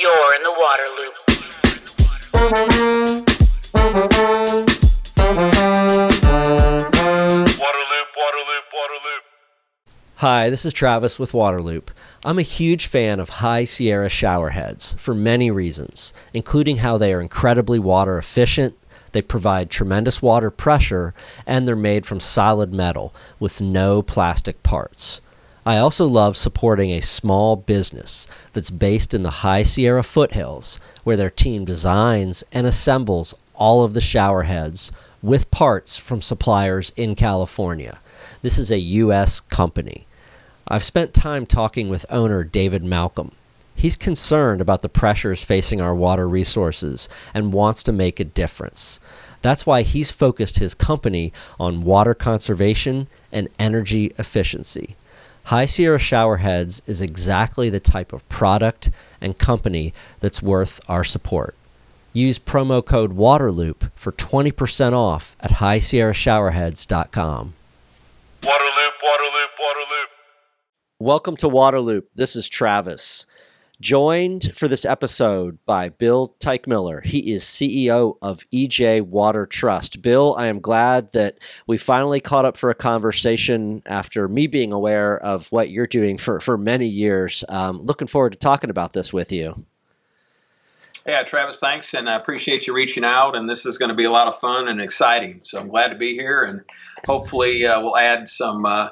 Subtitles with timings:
[0.00, 1.14] You're in the water loop.
[7.58, 9.22] Waterloop, Waterloop, Waterloop.
[10.16, 11.88] Hi, this is Travis with Waterloop.
[12.24, 17.20] I'm a huge fan of High Sierra showerheads for many reasons, including how they are
[17.20, 18.76] incredibly water efficient,
[19.10, 21.12] they provide tremendous water pressure,
[21.44, 25.20] and they're made from solid metal with no plastic parts.
[25.68, 31.14] I also love supporting a small business that's based in the High Sierra foothills, where
[31.14, 34.90] their team designs and assembles all of the showerheads
[35.20, 38.00] with parts from suppliers in California.
[38.40, 39.40] This is a U.S.
[39.40, 40.06] company.
[40.66, 43.32] I've spent time talking with owner David Malcolm.
[43.74, 49.00] He's concerned about the pressures facing our water resources and wants to make a difference.
[49.42, 54.96] That's why he's focused his company on water conservation and energy efficiency.
[55.48, 61.54] High Sierra Showerheads is exactly the type of product and company that's worth our support.
[62.12, 67.54] Use promo code WATERLOOP for 20% off at highsierrashowerheads.com.
[68.42, 70.08] Waterloop, Waterloop, Waterloop.
[70.98, 72.02] Welcome to Waterloop.
[72.14, 73.24] This is Travis.
[73.80, 77.04] Joined for this episode by Bill Teichmiller.
[77.04, 80.02] He is CEO of EJ Water Trust.
[80.02, 84.72] Bill, I am glad that we finally caught up for a conversation after me being
[84.72, 87.44] aware of what you're doing for, for many years.
[87.48, 89.64] Um, looking forward to talking about this with you.
[91.06, 93.36] Yeah, Travis, thanks, and I appreciate you reaching out.
[93.36, 95.38] And this is going to be a lot of fun and exciting.
[95.44, 96.62] So I'm glad to be here, and
[97.06, 98.88] hopefully uh, we'll add some uh,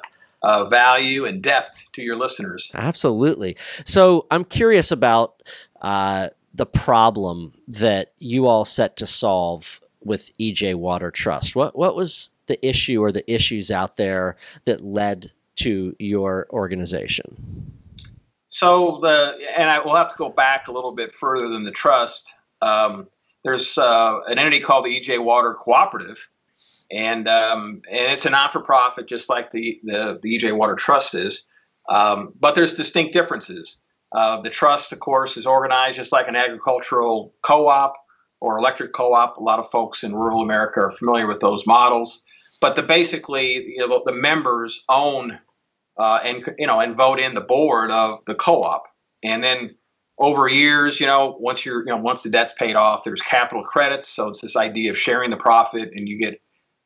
[0.47, 2.71] uh, value and depth to your listeners.
[2.73, 3.57] Absolutely.
[3.83, 5.43] So I'm curious about
[5.81, 11.53] uh, the problem that you all set to solve with EJ Water Trust.
[11.53, 17.73] What what was the issue or the issues out there that led to your organization?
[18.47, 21.71] So the and I will have to go back a little bit further than the
[21.71, 22.33] trust.
[22.61, 23.09] Um,
[23.43, 26.29] there's uh, an entity called the EJ Water Cooperative,
[26.91, 31.45] and um, and it's a not-for-profit, just like the the, the EJ Water Trust is.
[31.89, 33.81] Um, but there's distinct differences.
[34.11, 37.97] Uh, the trust, of course, is organized just like an agricultural co-op
[38.39, 39.37] or electric co-op.
[39.37, 42.23] A lot of folks in rural America are familiar with those models.
[42.59, 45.37] But the basically, you know, the, members own
[45.97, 48.83] uh, and you know and vote in the board of the co-op,
[49.23, 49.75] and then
[50.19, 53.63] over years, you know, once you're you know once the debt's paid off, there's capital
[53.63, 54.07] credits.
[54.07, 56.41] So it's this idea of sharing the profit, and you get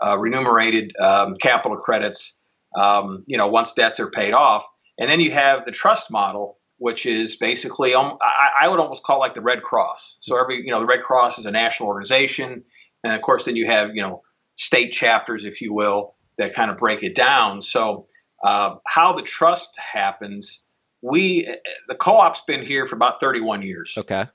[0.06, 2.38] uh, remunerated um, capital credits.
[2.78, 4.66] Um, you know, once debts are paid off,
[4.98, 9.04] and then you have the trust model, which is basically um, I, I would almost
[9.04, 10.16] call it like the Red Cross.
[10.20, 12.64] So every you know the Red Cross is a national organization,
[13.04, 14.22] and of course then you have you know
[14.56, 17.62] state chapters, if you will, that kind of break it down.
[17.62, 18.08] So
[18.44, 20.62] uh, how the trust happens,
[21.02, 21.54] we
[21.90, 24.26] the co-op's been here for about 31 years, Okay.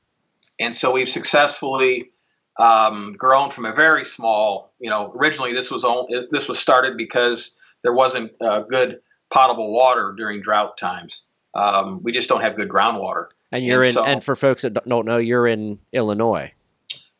[0.60, 2.10] and so we've successfully
[2.58, 4.72] um, grown from a very small.
[4.78, 9.00] You know, originally this was only, this was started because there wasn't uh, good
[9.32, 11.26] potable water during drought times.
[11.54, 13.26] Um, we just don't have good groundwater.
[13.52, 16.52] And you're And in so- and for folks that don't know, you're in Illinois.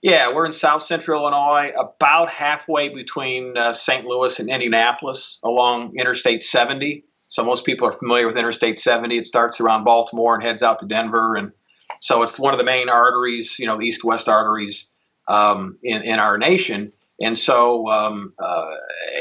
[0.03, 4.05] Yeah, we're in South Central Illinois, about halfway between uh, St.
[4.05, 7.03] Louis and Indianapolis, along Interstate 70.
[7.29, 9.19] So most people are familiar with Interstate 70.
[9.19, 11.51] It starts around Baltimore and heads out to Denver, and
[12.01, 14.91] so it's one of the main arteries, you know, east-west arteries
[15.29, 16.93] um, in in our nation.
[17.21, 18.71] And so, um, uh,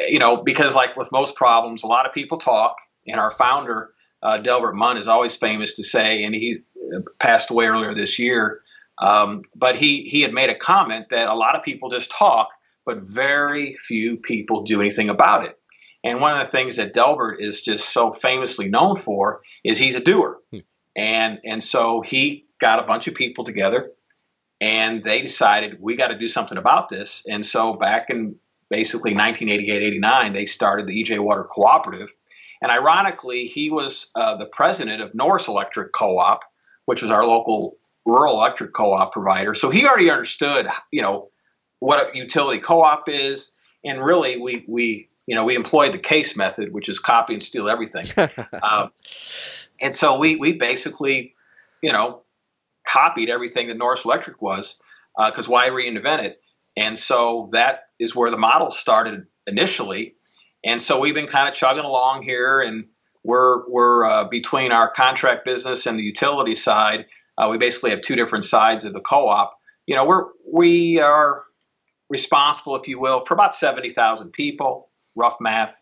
[0.10, 2.76] you know, because like with most problems, a lot of people talk,
[3.08, 6.60] and our founder uh, Delbert Munn is always famous to say, and he
[6.94, 8.62] uh, passed away earlier this year.
[8.98, 12.54] Um, but he he had made a comment that a lot of people just talk,
[12.86, 15.60] but very few people do anything about it.
[16.04, 19.96] And one of the things that Delbert is just so famously known for is he's
[19.96, 20.40] a doer.
[20.52, 20.60] Hmm.
[20.96, 23.92] And and so he got a bunch of people together
[24.62, 27.24] and they decided we got to do something about this.
[27.30, 28.36] And so back in
[28.70, 32.14] basically 1988, 89, they started the EJ Water Cooperative.
[32.62, 36.44] And ironically, he was uh, the president of Norris Electric Co-op,
[36.86, 39.54] which was our local rural electric co-op provider.
[39.54, 41.30] So he already understood, you know,
[41.80, 43.51] what a utility co-op is,
[43.84, 47.44] and really we we you know we employed the case method, which is copy and
[47.44, 48.06] steal everything.
[48.63, 48.92] um,
[49.81, 51.36] and so we we basically,
[51.81, 52.22] you know,
[52.86, 54.80] copied everything that Norris Electric was,
[55.18, 56.42] because why reinvent it?
[56.78, 60.16] And so that is where the model started initially.
[60.64, 62.86] And so we've been kind of chugging along here, and
[63.24, 67.06] we're we're uh, between our contract business and the utility side.
[67.38, 69.58] Uh, we basically have two different sides of the co-op.
[69.86, 71.44] You know, we're we are
[72.10, 74.90] responsible, if you will, for about seventy thousand people.
[75.16, 75.82] Rough math.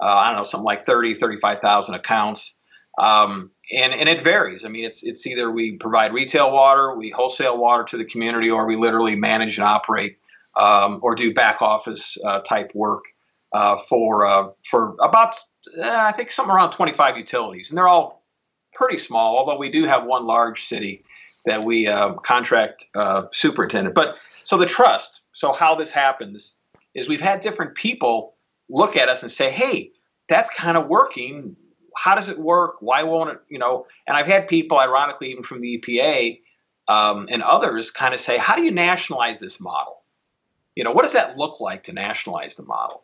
[0.00, 2.56] Uh, I don't know, something like 30, 35,000 accounts.
[2.98, 4.64] Um, and and it varies.
[4.64, 8.50] I mean, it's it's either we provide retail water, we wholesale water to the community,
[8.50, 10.18] or we literally manage and operate
[10.56, 13.04] um, or do back office uh, type work
[13.52, 15.36] uh, for uh, for about
[15.78, 18.24] uh, I think somewhere around 25 utilities, and they're all
[18.72, 19.38] pretty small.
[19.38, 21.04] Although we do have one large city
[21.46, 23.94] that we uh, contract uh, superintendent.
[23.94, 25.22] But so the trust.
[25.32, 26.54] So how this happens
[26.94, 28.34] is we've had different people
[28.68, 29.92] look at us and say, "Hey,
[30.28, 31.56] that's kind of working.
[32.02, 32.76] How does it work?
[32.80, 33.86] Why won't it?" You know.
[34.06, 36.40] And I've had people, ironically, even from the EPA
[36.88, 40.02] um, and others, kind of say, "How do you nationalize this model?
[40.76, 43.02] You know, what does that look like to nationalize the model?"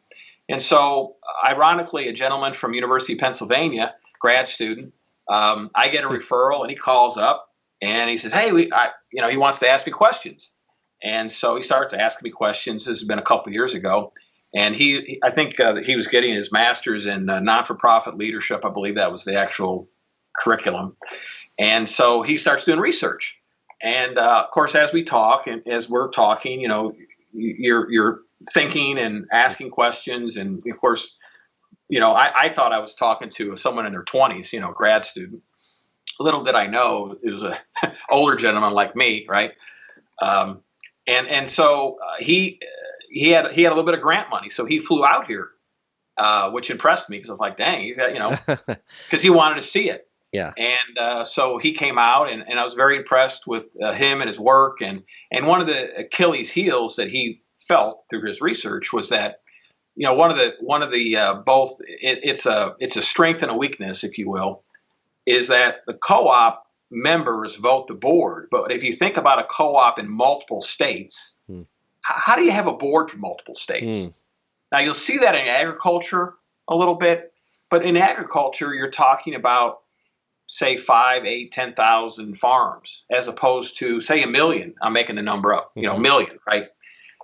[0.49, 1.17] And so,
[1.47, 4.95] ironically, a gentleman from University of Pennsylvania, grad student,
[5.29, 7.53] um, I get a referral, and he calls up
[7.83, 10.53] and he says, "Hey, we, I, you know, he wants to ask me questions."
[11.03, 12.87] And so he starts asking me questions.
[12.87, 14.13] This has been a couple years ago,
[14.57, 18.65] and he, I think uh, he was getting his master's in uh, non-for-profit leadership.
[18.65, 19.91] I believe that was the actual
[20.35, 20.97] curriculum.
[21.59, 23.39] And so he starts doing research.
[23.83, 26.97] And uh, of course, as we talk and as we're talking, you know,
[27.35, 28.21] you're you're
[28.51, 31.19] thinking and asking questions, and of course,
[31.91, 34.73] you know, I, I thought I was talking to someone in their 20s, you know,
[34.73, 35.43] grad student.
[36.19, 37.61] Little did I know it was a
[38.11, 39.53] older gentleman like me, right?
[40.23, 40.63] Um,
[41.07, 42.59] and and so uh, he
[43.19, 45.49] he had he had a little bit of grant money, so he flew out here,
[46.17, 49.31] uh, which impressed me because I was like, dang, you got you know, because he
[49.31, 50.09] wanted to see it.
[50.33, 50.53] Yeah.
[50.57, 54.21] And uh, so he came out, and, and I was very impressed with uh, him
[54.21, 54.83] and his work.
[54.83, 59.41] And and one of the Achilles heels that he felt through his research was that,
[59.95, 63.03] you know, one of the one of the uh, both it, it's a it's a
[63.03, 64.63] strength and a weakness, if you will,
[65.25, 68.49] is that the co-op members vote the board.
[68.51, 71.33] But if you think about a co-op in multiple states.
[72.15, 74.05] How do you have a board for multiple states?
[74.05, 74.11] Hmm.
[74.73, 76.35] Now you'll see that in agriculture
[76.69, 77.35] a little bit,
[77.71, 79.81] but in agriculture you're talking about
[80.49, 84.75] say five, eight, ten thousand farms, as opposed to say a million.
[84.81, 86.03] I'm making the number up, you know, mm-hmm.
[86.03, 86.69] million, right?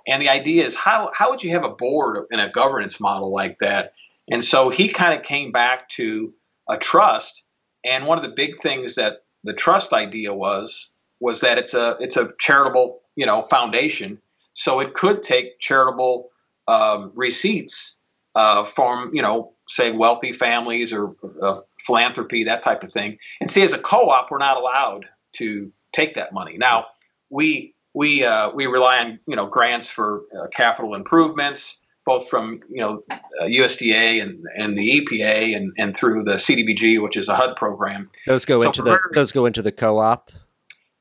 [0.07, 3.31] And the idea is how how would you have a board in a governance model
[3.31, 3.93] like that?
[4.29, 6.33] And so he kind of came back to
[6.69, 7.43] a trust.
[7.85, 11.97] And one of the big things that the trust idea was was that it's a
[11.99, 14.19] it's a charitable you know foundation,
[14.53, 16.29] so it could take charitable
[16.67, 17.97] um, receipts
[18.35, 23.17] uh, from you know say wealthy families or uh, philanthropy that type of thing.
[23.39, 26.57] And see, as a co-op, we're not allowed to take that money.
[26.57, 26.87] Now
[27.29, 32.59] we we uh, we rely on you know grants for uh, capital improvements both from
[32.69, 37.29] you know uh, USDA and, and the EPA and, and through the CDBG, which is
[37.29, 38.09] a HUD program.
[38.27, 40.31] Those go so into the those go into the co-op.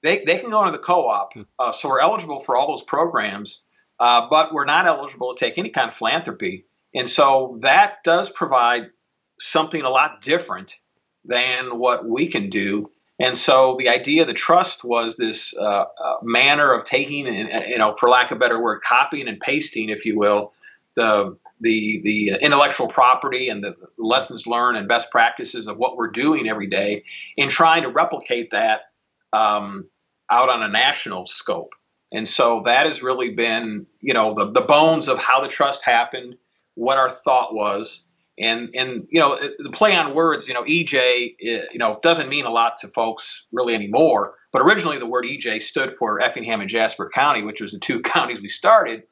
[0.03, 1.43] They, they can go into the co-op, hmm.
[1.59, 3.63] uh, so we're eligible for all those programs,
[4.01, 8.29] uh, but we're not eligible to take any kind of philanthropy, and so that does
[8.31, 8.91] provide
[9.39, 10.77] something a lot different
[11.25, 12.91] than what we can do.
[13.19, 17.65] And so the idea of the trust was this uh, uh manner of taking and,
[17.69, 20.53] you know, for lack of a better word, copying and pasting, if you will,
[20.95, 26.11] the the the intellectual property and the lessons learned and best practices of what we're
[26.11, 27.05] doing every day
[27.37, 28.93] in trying to replicate that
[29.33, 29.87] um,
[30.33, 31.73] out on a national scope.
[32.13, 35.85] And so that has really been, you know, the, the bones of how the trust
[35.85, 36.37] happened,
[36.75, 38.07] what our thought was,
[38.39, 40.49] and and you know the play on words.
[40.49, 44.35] You know, EJ, eh, you know, doesn't mean a lot to folks really anymore.
[44.53, 48.01] But originally, the word EJ stood for Effingham and Jasper County, which was the two
[48.03, 49.05] counties we started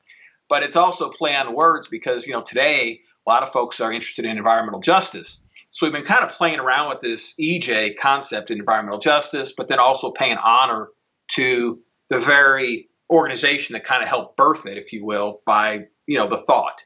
[0.51, 3.91] but it's also play on words because you know today a lot of folks are
[3.91, 5.39] interested in environmental justice.
[5.71, 9.69] So we've been kind of playing around with this EJ concept in environmental justice, but
[9.69, 10.89] then also paying honor
[11.35, 16.19] to the very organization that kind of helped birth it, if you will, by you
[16.19, 16.81] know the thought.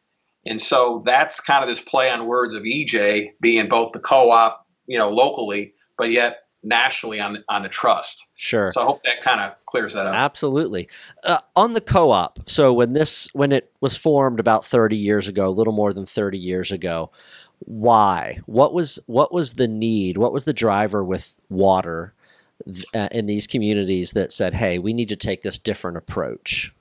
[0.46, 4.66] And so that's kind of this play on words of EJ being both the co-op,
[4.86, 8.26] you know, locally, but yet nationally on on the trust.
[8.36, 8.72] Sure.
[8.72, 10.14] So I hope that kind of clears that up.
[10.14, 10.88] Absolutely.
[11.24, 12.48] Uh, on the co-op.
[12.48, 16.06] So when this when it was formed about 30 years ago, a little more than
[16.06, 17.10] 30 years ago,
[17.60, 18.40] why?
[18.46, 20.18] What was what was the need?
[20.18, 22.13] What was the driver with water
[22.94, 26.72] uh, in these communities that said, "Hey, we need to take this different approach"?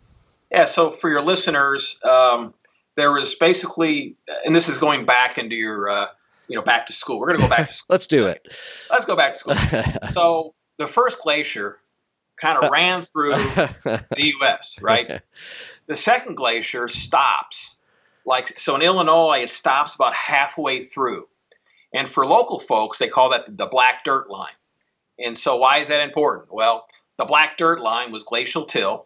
[0.52, 0.66] Yeah.
[0.66, 2.54] So for your listeners, um,
[2.96, 4.16] there was basically,
[4.46, 6.08] and this is going back into your uh,
[6.48, 7.20] you know back to school.
[7.20, 7.88] We're going to go back to school.
[7.90, 8.48] Let's do it.
[8.90, 9.56] Let's go back to school.
[10.12, 11.80] so the first glacier
[12.38, 13.32] kind of ran through
[13.84, 14.06] the
[14.40, 14.80] U.S.
[14.82, 15.22] Right.
[15.88, 17.78] The second glacier stops,
[18.26, 21.28] like so in Illinois, it stops about halfway through,
[21.94, 24.54] and for local folks, they call that the black dirt line.
[25.20, 26.54] And so, why is that important?
[26.54, 29.06] Well, the black dirt line was glacial till,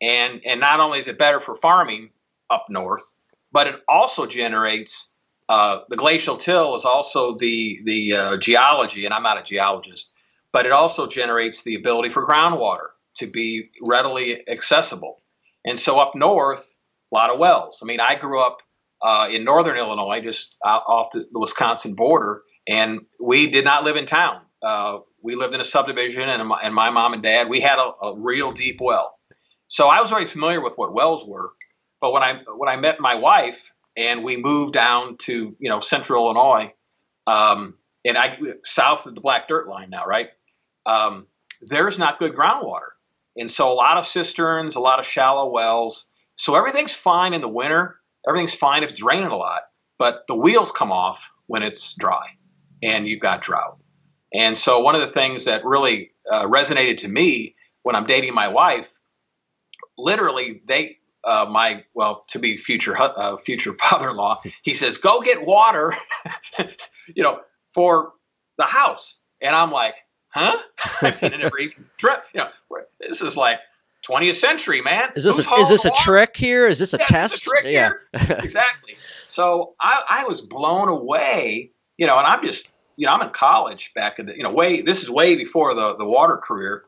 [0.00, 2.10] and and not only is it better for farming
[2.50, 3.14] up north,
[3.50, 5.08] but it also generates
[5.48, 10.12] Uh, the glacial till is also the the uh, geology, and I'm not a geologist,
[10.52, 15.20] but it also generates the ability for groundwater to be readily accessible.
[15.64, 16.74] And so up north,
[17.10, 17.80] a lot of wells.
[17.82, 18.62] I mean, I grew up
[19.02, 24.06] uh, in northern Illinois, just off the, Wisconsin border, and we did not live in
[24.06, 24.40] town.
[25.22, 27.92] We lived in a subdivision, and my, and my mom and dad, we had a,
[28.04, 29.18] a real deep well.
[29.68, 31.52] So I was very familiar with what wells were.
[32.00, 35.80] But when I when I met my wife and we moved down to you know
[35.80, 36.74] central Illinois,
[37.26, 37.74] um,
[38.04, 40.30] and I south of the black dirt line now, right?
[40.84, 41.26] Um,
[41.62, 42.90] there's not good groundwater,
[43.36, 46.06] and so a lot of cisterns, a lot of shallow wells.
[46.34, 48.00] So everything's fine in the winter.
[48.28, 49.62] Everything's fine if it's raining a lot,
[49.96, 52.26] but the wheels come off when it's dry,
[52.82, 53.78] and you've got drought.
[54.34, 58.34] And so one of the things that really uh, resonated to me when I'm dating
[58.34, 58.94] my wife,
[59.98, 65.46] literally they uh, my well to be future uh, future father-in-law he says go get
[65.46, 65.94] water
[67.14, 68.12] you know for
[68.58, 69.18] the house.
[69.40, 69.94] And i'm like
[70.28, 70.58] huh?
[71.20, 72.48] You know
[73.00, 73.58] this is like
[74.08, 75.10] 20th century man.
[75.14, 76.02] Is this a, is this a water?
[76.02, 76.66] trick here?
[76.66, 77.48] Is this a yeah, test?
[77.64, 77.92] a yeah.
[78.12, 78.96] exactly.
[79.28, 83.30] So I, I was blown away you know and i'm just you know i'm in
[83.30, 86.84] college back in the you know way this is way before the the water career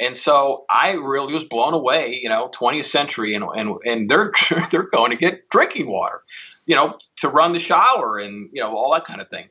[0.00, 4.32] and so I really was blown away, you know, 20th century, and and and they're
[4.70, 6.22] they're going to get drinking water,
[6.66, 9.48] you know, to run the shower and you know all that kind of thing.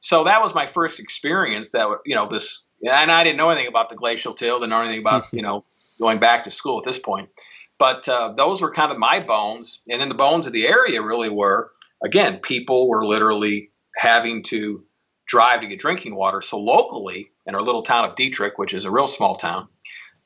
[0.00, 1.70] So that was my first experience.
[1.70, 4.82] That you know this, and I didn't know anything about the glacial till, didn't know
[4.82, 5.64] anything about you know
[5.98, 7.30] going back to school at this point.
[7.78, 11.00] But uh, those were kind of my bones, and then the bones of the area
[11.00, 11.72] really were
[12.04, 14.84] again people were literally having to
[15.26, 16.40] drive to get drinking water.
[16.40, 19.68] So locally, in our little town of Dieterich, which is a real small town,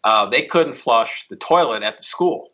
[0.04, 2.48] uh, they couldn't flush the toilet at the school.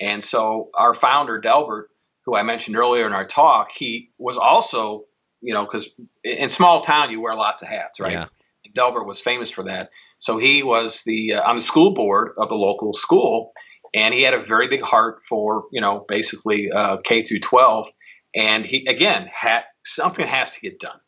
[0.00, 1.90] And so our founder, Delbert,
[2.24, 5.04] who I mentioned earlier in our talk, he was also,
[5.40, 8.12] you know, because in small town you wear lots of hats, right?
[8.12, 8.26] Yeah.
[8.74, 9.90] Delbert was famous for that.
[10.18, 13.52] So he was the uh, on the school board of the local school,
[13.94, 17.88] and he had a very big heart for you know basically uh, K through 12.
[18.34, 20.98] And he again had something has to get done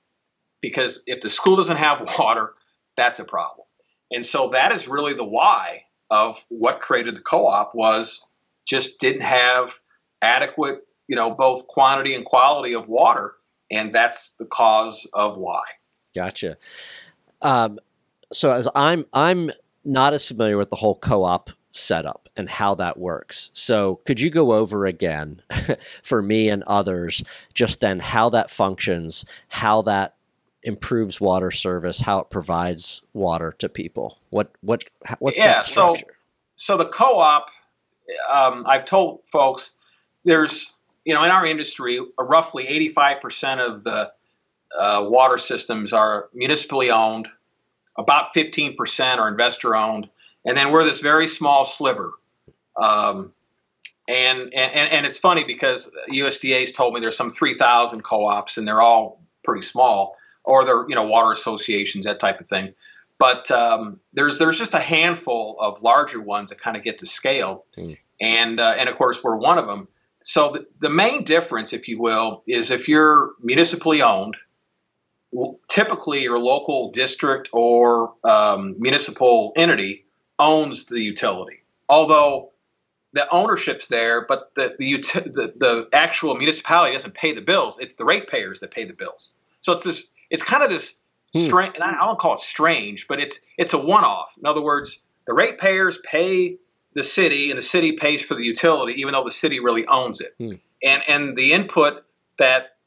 [0.60, 2.54] because if the school doesn't have water,
[2.96, 3.66] that's a problem.
[4.10, 8.24] And so that is really the why of what created the co-op was
[8.66, 9.74] just didn't have
[10.22, 13.34] adequate, you know, both quantity and quality of water,
[13.70, 15.62] and that's the cause of why.
[16.14, 16.56] Gotcha.
[17.42, 17.78] Um,
[18.32, 19.50] so as I'm I'm
[19.84, 23.50] not as familiar with the whole co-op setup and how that works.
[23.52, 25.42] So could you go over again
[26.02, 27.22] for me and others
[27.54, 30.14] just then how that functions, how that
[30.68, 34.18] improves water service, how it provides water to people.
[34.28, 34.84] What what
[35.18, 36.04] what's yeah, that structure?
[36.56, 37.50] So, so the co-op,
[38.30, 39.72] um, I've told folks,
[40.24, 40.70] there's
[41.06, 44.12] you know in our industry, roughly 85% of the
[44.78, 47.28] uh, water systems are municipally owned,
[47.96, 50.10] about 15% are investor owned,
[50.44, 52.12] and then we're this very small sliver.
[52.76, 53.32] Um,
[54.06, 58.80] and, and and it's funny because USDA's told me there's some 3,000 co-ops and they're
[58.80, 62.74] all pretty small or their you know water associations, that type of thing.
[63.18, 67.06] But um, there's there's just a handful of larger ones that kind of get to
[67.06, 67.98] scale, mm.
[68.20, 69.88] and uh, and of course we're one of them.
[70.22, 74.36] So the, the main difference, if you will, is if you're municipally owned,
[75.68, 80.04] typically your local district or um, municipal entity
[80.38, 81.62] owns the utility.
[81.88, 82.52] Although
[83.12, 84.98] the ownership's there, but the the,
[85.34, 87.78] the the actual municipality doesn't pay the bills.
[87.78, 89.32] It's the ratepayers that pay the bills.
[89.60, 90.94] So it's this it's kind of this
[91.34, 91.40] hmm.
[91.40, 94.34] strange, and I don't call it strange, but it's it's a one-off.
[94.38, 96.56] In other words, the ratepayers pay
[96.94, 100.20] the city, and the city pays for the utility, even though the city really owns
[100.20, 100.34] it.
[100.38, 100.52] Hmm.
[100.82, 102.04] And and the input
[102.38, 102.78] that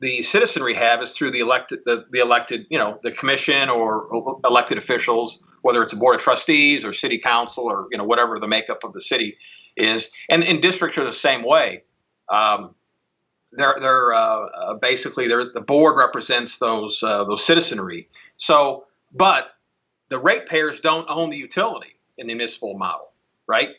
[0.00, 4.08] the citizenry have is through the elected the, the elected you know the commission or
[4.44, 8.40] elected officials whether it's a board of trustees or city council or you know whatever
[8.40, 9.36] the makeup of the city
[9.76, 11.82] is and, and districts are the same way
[12.30, 12.74] um,
[13.52, 18.08] they're they're uh, uh, basically they're, the board represents those uh, those citizenry.
[18.36, 19.48] So, but
[20.08, 23.12] the ratepayers don't own the utility in the municipal model,
[23.46, 23.70] right?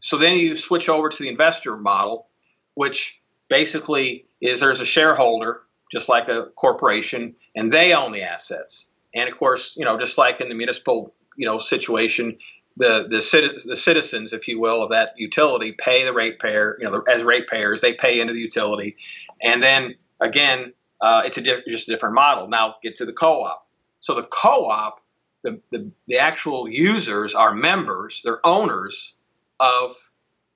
[0.00, 2.28] So then you switch over to the investor model,
[2.74, 8.86] which basically is there's a shareholder, just like a corporation, and they own the assets.
[9.14, 12.38] And of course, you know, just like in the municipal you know situation,
[12.76, 17.02] the the, the citizens, if you will, of that utility pay the ratepayer, you know,
[17.08, 18.96] as ratepayers, they pay into the utility,
[19.42, 22.48] and then again, uh, it's a diff- just a different model.
[22.48, 23.66] Now get to the co-op.
[24.00, 25.00] So the co-op,
[25.42, 29.14] the, the the actual users are members, they're owners
[29.58, 29.94] of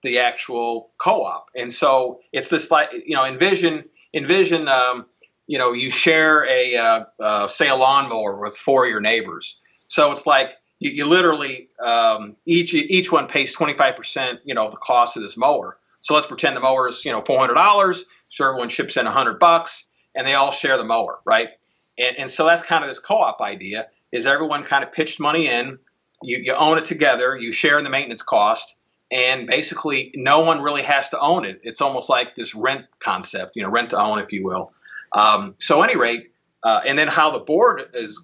[0.03, 3.85] the actual co-op, and so it's this like you know, envision
[4.15, 5.07] envision, um,
[5.47, 9.61] you know, you share a uh, uh, say a lawnmower with four of your neighbors.
[9.89, 10.50] So it's like
[10.81, 15.23] you, you literally um, each each one pays 25 percent, you know, the cost of
[15.23, 15.79] this mower.
[16.01, 18.05] So let's pretend the mower is you know 400 dollars.
[18.29, 19.85] So everyone chips in 100 bucks,
[20.15, 21.51] and they all share the mower, right?
[21.99, 25.47] And, and so that's kind of this co-op idea is everyone kind of pitched money
[25.49, 25.79] in,
[26.23, 28.77] you, you own it together, you share in the maintenance cost,
[29.11, 31.61] and basically no one really has to own it.
[31.63, 34.73] It's almost like this rent concept, you know, rent to own, if you will.
[35.13, 36.33] Um, so, any rate,
[36.63, 38.23] uh, and then how the board is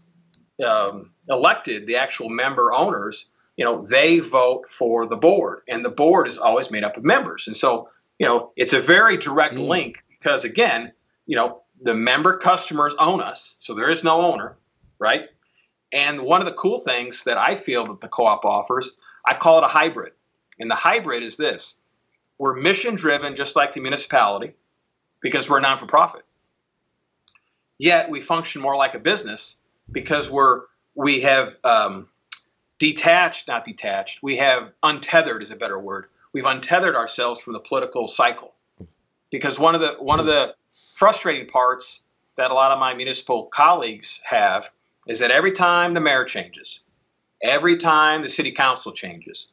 [0.64, 5.90] um, elected, the actual member owners, you know, they vote for the board, and the
[5.90, 7.46] board is always made up of members.
[7.46, 9.66] And so, you know, it's a very direct mm.
[9.66, 10.92] link because, again,
[11.26, 14.56] you know, the member customers own us, so there is no owner,
[14.98, 15.28] right?
[15.92, 19.58] And one of the cool things that I feel that the co-op offers, I call
[19.58, 20.12] it a hybrid.
[20.58, 21.78] And the hybrid is this:
[22.38, 24.54] we're mission driven, just like the municipality,
[25.20, 26.24] because we're a non for profit.
[27.78, 29.58] Yet we function more like a business
[29.90, 30.62] because we're
[30.94, 32.08] we have um,
[32.78, 34.22] detached, not detached.
[34.22, 36.06] We have untethered is a better word.
[36.32, 38.54] We've untethered ourselves from the political cycle
[39.30, 40.54] because one of the one of the
[40.94, 42.02] frustrating parts
[42.36, 44.70] that a lot of my municipal colleagues have
[45.06, 46.80] is that every time the mayor changes,
[47.42, 49.48] every time the city council changes,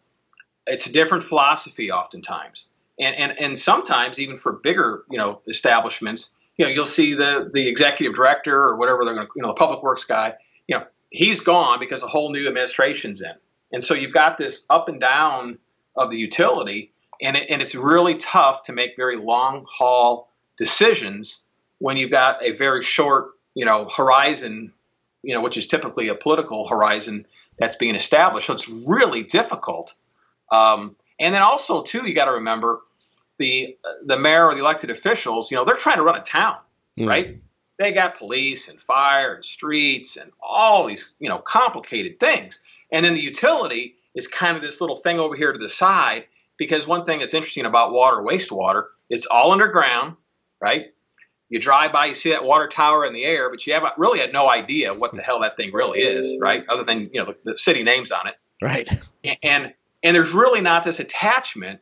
[0.68, 2.68] it's a different philosophy oftentimes.
[3.00, 7.50] And, and, and sometimes even for bigger, you know, establishments, you know, you'll see the,
[7.54, 10.36] the executive director or whatever they're going to, you know, the public works guy,
[10.68, 13.34] you know, he's gone because a whole new administration's in.
[13.72, 15.58] And so you've got this up and down
[15.96, 16.92] of the utility,
[17.22, 21.40] and, it, and it's really tough to make very long haul decisions
[21.80, 24.72] when you've got a very short, you know, horizon,
[25.24, 27.26] you know, which is typically a political horizon
[27.58, 28.48] that's being established.
[28.48, 29.94] So it's really difficult
[30.54, 32.82] um, and then also too, you got to remember
[33.40, 35.52] the the mayor or the elected officials.
[35.52, 36.58] You know, they're trying to run a town,
[36.98, 37.08] mm.
[37.08, 37.40] right?
[37.80, 42.60] They got police and fire and streets and all these you know complicated things.
[42.92, 46.26] And then the utility is kind of this little thing over here to the side
[46.58, 50.16] because one thing that's interesting about water wastewater, it's all underground,
[50.62, 50.94] right?
[51.50, 54.20] You drive by, you see that water tower in the air, but you have really
[54.20, 56.64] had no idea what the hell that thing really is, right?
[56.70, 58.90] Other than you know the, the city names on it, right?
[59.44, 61.82] And and there's really not this attachment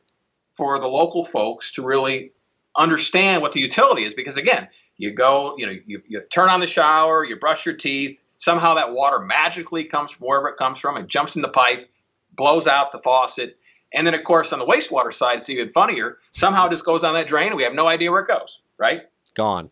[0.62, 2.32] for the local folks to really
[2.76, 6.60] understand what the utility is because again, you go, you know, you, you turn on
[6.60, 10.78] the shower, you brush your teeth, somehow that water magically comes from wherever it comes
[10.78, 11.90] from and jumps in the pipe,
[12.38, 13.58] blows out the faucet.
[13.92, 16.20] And then, of course, on the wastewater side, it's even funnier.
[16.34, 18.60] Somehow it just goes on that drain and we have no idea where it goes,
[18.78, 19.08] right?
[19.34, 19.72] Gone.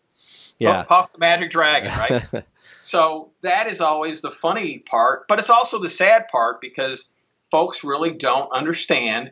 [0.58, 0.78] Yeah.
[0.78, 2.44] Puff, puff the magic dragon, right?
[2.82, 7.10] so that is always the funny part, but it's also the sad part because
[7.48, 9.30] folks really don't understand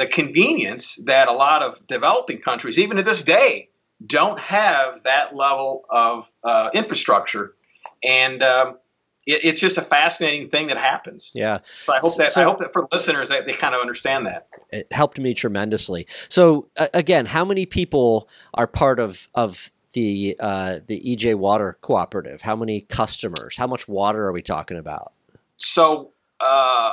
[0.00, 3.68] the convenience that a lot of developing countries, even to this day,
[4.04, 7.54] don't have that level of uh, infrastructure.
[8.02, 8.78] And um,
[9.26, 11.30] it, it's just a fascinating thing that happens.
[11.34, 11.58] Yeah.
[11.64, 14.24] So I hope that so, I hope that for listeners that they kind of understand
[14.24, 14.48] that.
[14.70, 16.06] It helped me tremendously.
[16.30, 21.76] So uh, again, how many people are part of of the uh, the EJ Water
[21.82, 22.40] Cooperative?
[22.40, 23.54] How many customers?
[23.58, 25.12] How much water are we talking about?
[25.58, 26.92] So uh,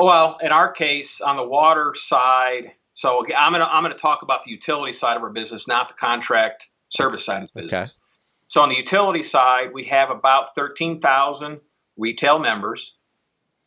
[0.00, 4.44] well, in our case, on the water side, so I'm gonna I'm gonna talk about
[4.44, 7.90] the utility side of our business, not the contract service side of the business.
[7.90, 8.02] Okay.
[8.46, 11.60] So on the utility side, we have about 13,000
[11.96, 12.94] retail members.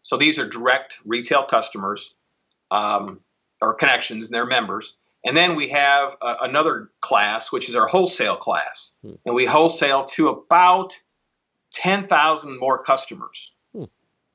[0.03, 2.15] So these are direct retail customers
[2.71, 3.19] um,
[3.61, 4.95] or connections, and they're members.
[5.25, 9.15] And then we have uh, another class, which is our wholesale class, hmm.
[9.25, 10.95] and we wholesale to about
[11.73, 13.51] 10,000 more customers.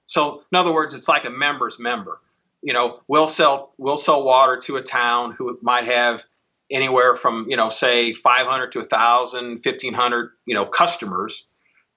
[0.07, 2.21] So in other words, it's like a member's member.
[2.63, 6.25] You know, we'll sell we'll sell water to a town who might have
[6.71, 11.47] anywhere from you know say 500 to 1000 1500 you know customers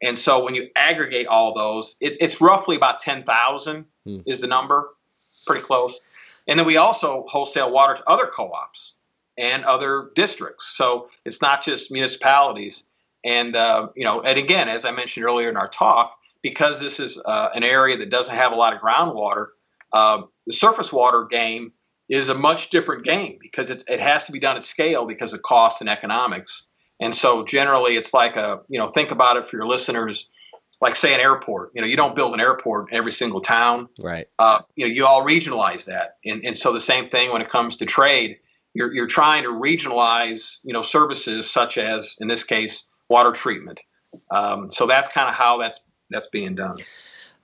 [0.02, 4.20] and so when you aggregate all those it, it's roughly about 10000 hmm.
[4.26, 4.90] is the number
[5.46, 6.02] pretty close
[6.48, 8.94] and then we also wholesale water to other co-ops
[9.38, 12.84] and other districts so it's not just municipalities
[13.24, 17.00] and uh, you know and again as i mentioned earlier in our talk because this
[17.00, 19.48] is uh, an area that doesn't have a lot of groundwater,
[19.94, 21.72] uh, the surface water game
[22.10, 25.42] is a much different game because it has to be done at scale because of
[25.42, 26.68] cost and economics.
[27.00, 30.30] And so generally, it's like a you know think about it for your listeners,
[30.82, 31.72] like say an airport.
[31.76, 33.90] You know, you don't build an airport in every single town.
[34.02, 34.28] Right.
[34.40, 37.50] Uh, you know, you all regionalize that, and and so the same thing when it
[37.50, 38.38] comes to trade.
[38.74, 43.80] You're, you're trying to regionalize, you know, services such as, in this case, water treatment.
[44.30, 46.78] Um, so that's kind of how that's that's being done.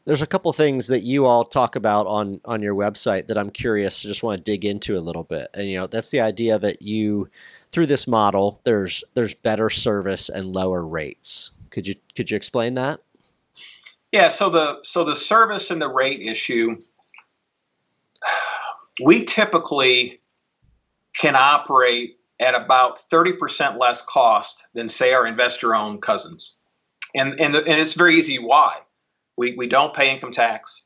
[0.05, 3.49] There's a couple things that you all talk about on on your website that I'm
[3.49, 4.01] curious.
[4.01, 6.59] To just want to dig into a little bit, and you know that's the idea
[6.59, 7.29] that you
[7.71, 11.51] through this model, there's there's better service and lower rates.
[11.69, 13.01] Could you could you explain that?
[14.11, 16.77] Yeah, so the so the service and the rate issue,
[19.03, 20.21] we typically
[21.17, 26.57] can operate at about 30% less cost than say our investor owned cousins.
[27.15, 28.77] And and, the, and it's very easy why.
[29.37, 30.83] We we don't pay income tax,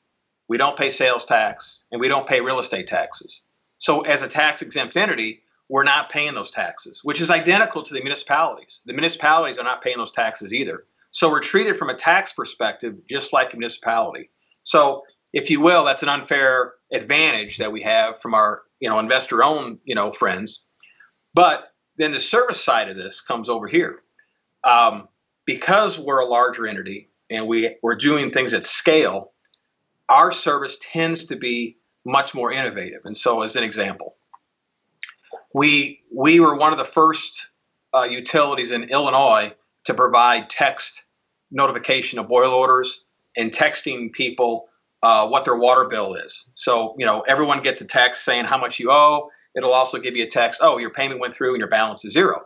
[0.48, 3.44] we don't pay sales tax, and we don't pay real estate taxes.
[3.80, 7.94] So as a tax exempt entity, we're not paying those taxes, which is identical to
[7.94, 8.82] the municipalities.
[8.86, 10.86] The municipalities are not paying those taxes either.
[11.12, 14.30] So we're treated from a tax perspective just like a municipality.
[14.63, 19.00] So if you will, that's an unfair advantage that we have from our you know
[19.00, 20.66] investor owned you know friends.
[21.34, 24.02] But then the service side of this comes over here.
[24.63, 25.08] Um,
[25.48, 29.32] because we're a larger entity and we, we're doing things at scale,
[30.10, 33.02] our service tends to be much more innovative.
[33.06, 34.16] And so, as an example,
[35.54, 37.48] we we were one of the first
[37.94, 39.54] uh, utilities in Illinois
[39.86, 41.06] to provide text
[41.52, 43.04] notification of boil orders
[43.36, 44.70] and texting people
[45.04, 46.50] uh, what their water bill is.
[46.56, 49.30] So you know everyone gets a text saying how much you owe.
[49.56, 52.14] It'll also give you a text, oh, your payment went through and your balance is
[52.14, 52.46] zero.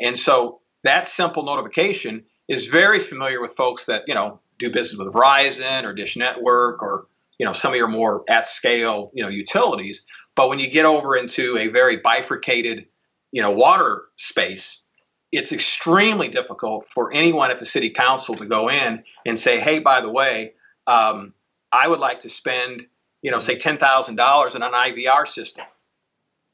[0.00, 4.98] And so that simple notification is very familiar with folks that you know do business
[4.98, 7.06] with Verizon or Dish Network or
[7.38, 10.04] you know some of your more at scale you know utilities.
[10.34, 12.86] But when you get over into a very bifurcated
[13.32, 14.82] you know water space,
[15.32, 19.78] it's extremely difficult for anyone at the city council to go in and say, hey,
[19.78, 20.54] by the way,
[20.86, 21.34] um,
[21.70, 22.86] I would like to spend
[23.22, 25.64] you know say ten thousand dollars on an IVR system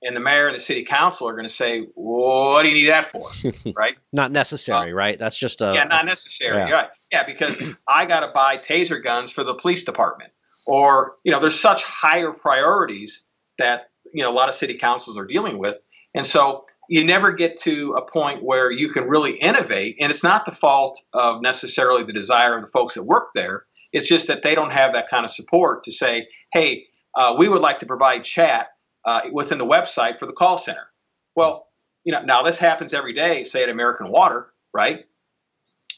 [0.05, 2.89] and the mayor and the city council are going to say, "What do you need
[2.89, 3.31] that for?"
[3.75, 3.97] Right?
[4.13, 5.19] not necessary, uh, right?
[5.19, 6.75] That's just a yeah, not necessary, yeah.
[6.75, 6.89] right?
[7.11, 10.31] Yeah, because I got to buy taser guns for the police department,
[10.67, 13.25] or you know, there's such higher priorities
[13.59, 15.79] that you know a lot of city councils are dealing with,
[16.15, 20.23] and so you never get to a point where you can really innovate, and it's
[20.23, 23.65] not the fault of necessarily the desire of the folks that work there.
[23.93, 27.49] It's just that they don't have that kind of support to say, "Hey, uh, we
[27.49, 28.69] would like to provide chat."
[29.05, 30.89] Uh, within the website for the call center.
[31.35, 31.69] Well,
[32.05, 35.07] you know, now this happens every day, say at American Water, right?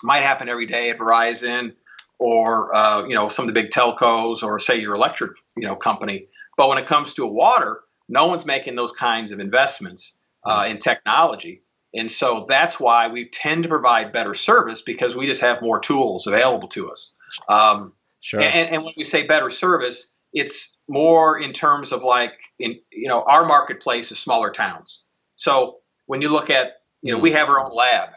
[0.03, 1.73] Might happen every day at Verizon
[2.19, 5.77] or uh, you know some of the big telcos or say your electric you know
[5.77, 6.27] company.
[6.57, 10.67] But when it comes to a water, no one's making those kinds of investments uh,
[10.69, 11.63] in technology,
[11.95, 15.79] and so that's why we tend to provide better service because we just have more
[15.79, 17.15] tools available to us.
[17.49, 18.41] Um, sure.
[18.41, 23.09] And, and when we say better service, it's more in terms of like in you
[23.09, 25.03] know our marketplace is smaller towns.
[25.37, 28.11] So when you look at you know we have our own lab,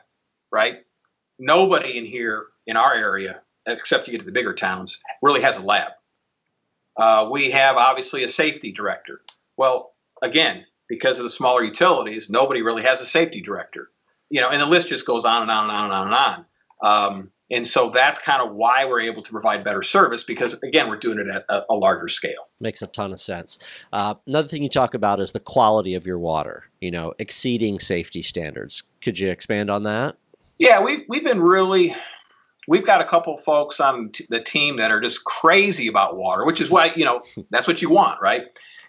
[0.51, 0.79] right?
[1.38, 5.58] Nobody in here in our area, except you get to the bigger towns, really has
[5.58, 5.91] a lab.
[6.97, 9.21] Uh, we have obviously a safety director.
[9.55, 13.89] Well, again, because of the smaller utilities, nobody really has a safety director.
[14.29, 16.15] You know, and the list just goes on and on and on and on and
[16.15, 16.45] on.
[16.82, 20.88] Um, and so that's kind of why we're able to provide better service because, again,
[20.88, 22.47] we're doing it at a, a larger scale.
[22.59, 23.57] Makes a ton of sense.
[23.91, 27.79] Uh, another thing you talk about is the quality of your water, you know, exceeding
[27.79, 28.83] safety standards.
[29.01, 30.15] Could you expand on that?
[30.59, 31.95] Yeah, we've, we've been really,
[32.67, 36.45] we've got a couple folks on t- the team that are just crazy about water,
[36.45, 38.43] which is why, you know, that's what you want, right?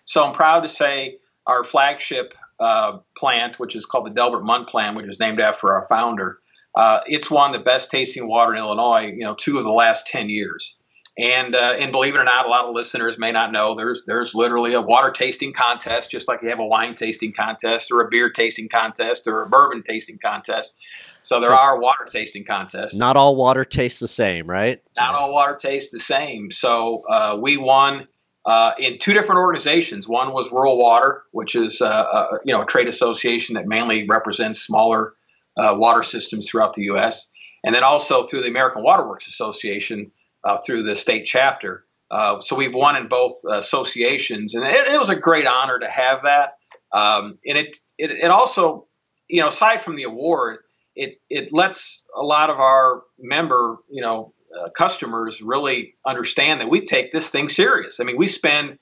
[0.04, 4.66] So I'm proud to say our flagship uh, plant, which is called the Delbert Munn
[4.66, 6.40] plant, which is named after our founder,
[6.74, 10.06] uh, it's won the best tasting water in Illinois, you know, two of the last
[10.06, 10.76] 10 years.
[11.18, 14.04] And uh, and believe it or not, a lot of listeners may not know there's
[14.06, 18.00] there's literally a water tasting contest, just like you have a wine tasting contest or
[18.00, 20.78] a beer tasting contest or a bourbon tasting contest.
[21.20, 22.94] So there are water tasting contests.
[22.94, 24.80] Not all water tastes the same, right?
[24.96, 26.50] Not all water tastes the same.
[26.50, 28.06] So uh, we won
[28.46, 30.08] uh, in two different organizations.
[30.08, 34.06] One was Rural Water, which is uh, a, you know a trade association that mainly
[34.08, 35.14] represents smaller
[35.56, 37.30] uh, water systems throughout the U.S.,
[37.64, 40.10] and then also through the American Water Works Association
[40.44, 41.84] uh, through the state chapter.
[42.10, 45.88] Uh, so we've won in both associations, and it, it, was a great honor to
[45.88, 46.54] have that.
[46.92, 48.88] Um, and it, it, it also,
[49.28, 50.58] you know, aside from the award,
[50.96, 56.68] it it lets a lot of our member, you know, uh, customers really understand that
[56.68, 58.00] we take this thing serious.
[58.00, 58.78] I mean, we spend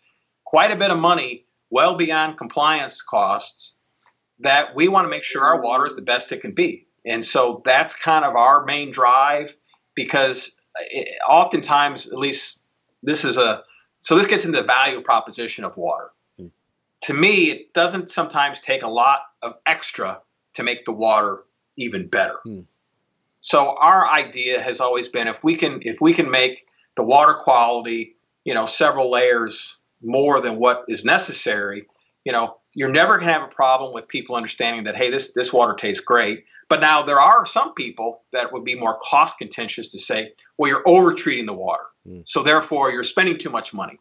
[0.47, 3.77] quite a bit of money, well beyond compliance costs,
[4.40, 6.87] that we want to make sure our water is the best it can be.
[7.05, 9.57] And so that's kind of our main drive
[9.94, 10.57] because
[10.90, 12.62] it, oftentimes, at least
[13.03, 13.62] this is a,
[14.01, 16.11] so this gets into the value proposition of water.
[16.38, 16.46] Hmm.
[17.03, 20.20] To me, it doesn't sometimes take a lot of extra
[20.55, 21.44] to make the water
[21.77, 22.38] even better.
[22.44, 22.61] Hmm.
[23.40, 27.35] So our idea has always been if we can if we can make the water
[27.35, 31.87] quality, you know, several layers more than what is necessary,
[32.24, 35.33] you know, you're never going to have a problem with people understanding that hey, this
[35.33, 36.45] this water tastes great.
[36.69, 40.71] But now there are some people that would be more cost contentious to say, well,
[40.71, 42.29] you're over treating the water, mm.
[42.29, 43.99] so therefore you're spending too much money.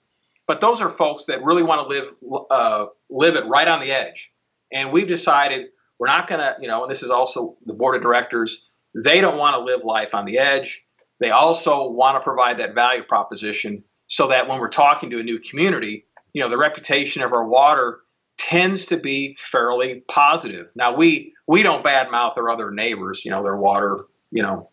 [0.48, 2.14] But those are folks that really want to live
[2.52, 4.34] uh, live it right on the edge,
[4.72, 5.68] and we've decided
[6.00, 8.68] we're not going to, you know, and this is also the board of directors.
[8.94, 10.86] They don't want to live life on the edge.
[11.20, 15.24] They also want to provide that value proposition so that when we're talking to a
[15.24, 18.02] new community, you know, the reputation of our water
[18.38, 20.68] tends to be fairly positive.
[20.76, 24.70] Now we we don't badmouth our other neighbors, you know, their water, you know,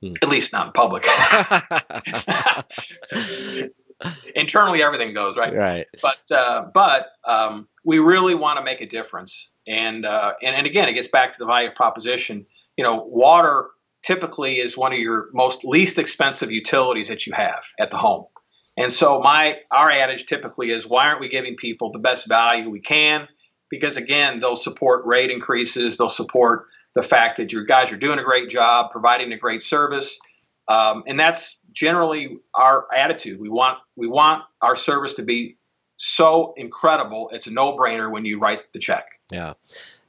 [0.00, 0.14] hmm.
[0.22, 1.04] at least not in public.
[4.34, 5.54] Internally, everything goes right.
[5.54, 5.86] Right.
[6.00, 10.66] But uh, but um, we really want to make a difference, and uh, and and
[10.66, 12.46] again, it gets back to the value proposition.
[12.76, 13.68] You know, water
[14.02, 18.24] typically is one of your most least expensive utilities that you have at the home.
[18.76, 22.70] And so my our adage typically is why aren't we giving people the best value
[22.70, 23.28] we can?
[23.70, 28.18] Because again, they'll support rate increases, they'll support the fact that your guys are doing
[28.18, 30.18] a great job, providing a great service,
[30.68, 33.40] um, and that's generally our attitude.
[33.40, 35.56] We want we want our service to be
[35.96, 37.30] so incredible.
[37.32, 39.06] It's a no brainer when you write the check.
[39.30, 39.54] Yeah,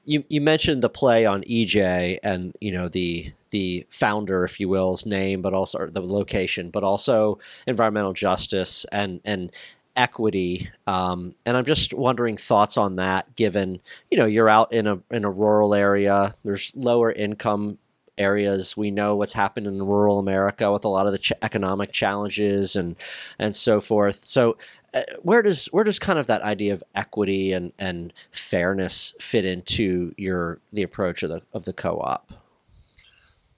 [0.06, 4.67] you you mentioned the play on EJ and you know the the founder, if you
[4.67, 7.37] will's name, but also the location, but also
[7.67, 9.51] environmental justice and and
[9.95, 10.69] equity.
[10.87, 14.99] Um, and I'm just wondering thoughts on that, given you know you're out in a
[15.11, 16.35] in a rural area.
[16.43, 17.77] There's lower income
[18.17, 18.75] areas.
[18.75, 22.75] We know what's happened in rural America with a lot of the ch- economic challenges
[22.75, 22.95] and
[23.37, 24.25] and so forth.
[24.25, 24.57] So
[24.95, 29.45] uh, where does where does kind of that idea of equity and, and fairness fit
[29.45, 32.33] into your the approach of the of the co-op?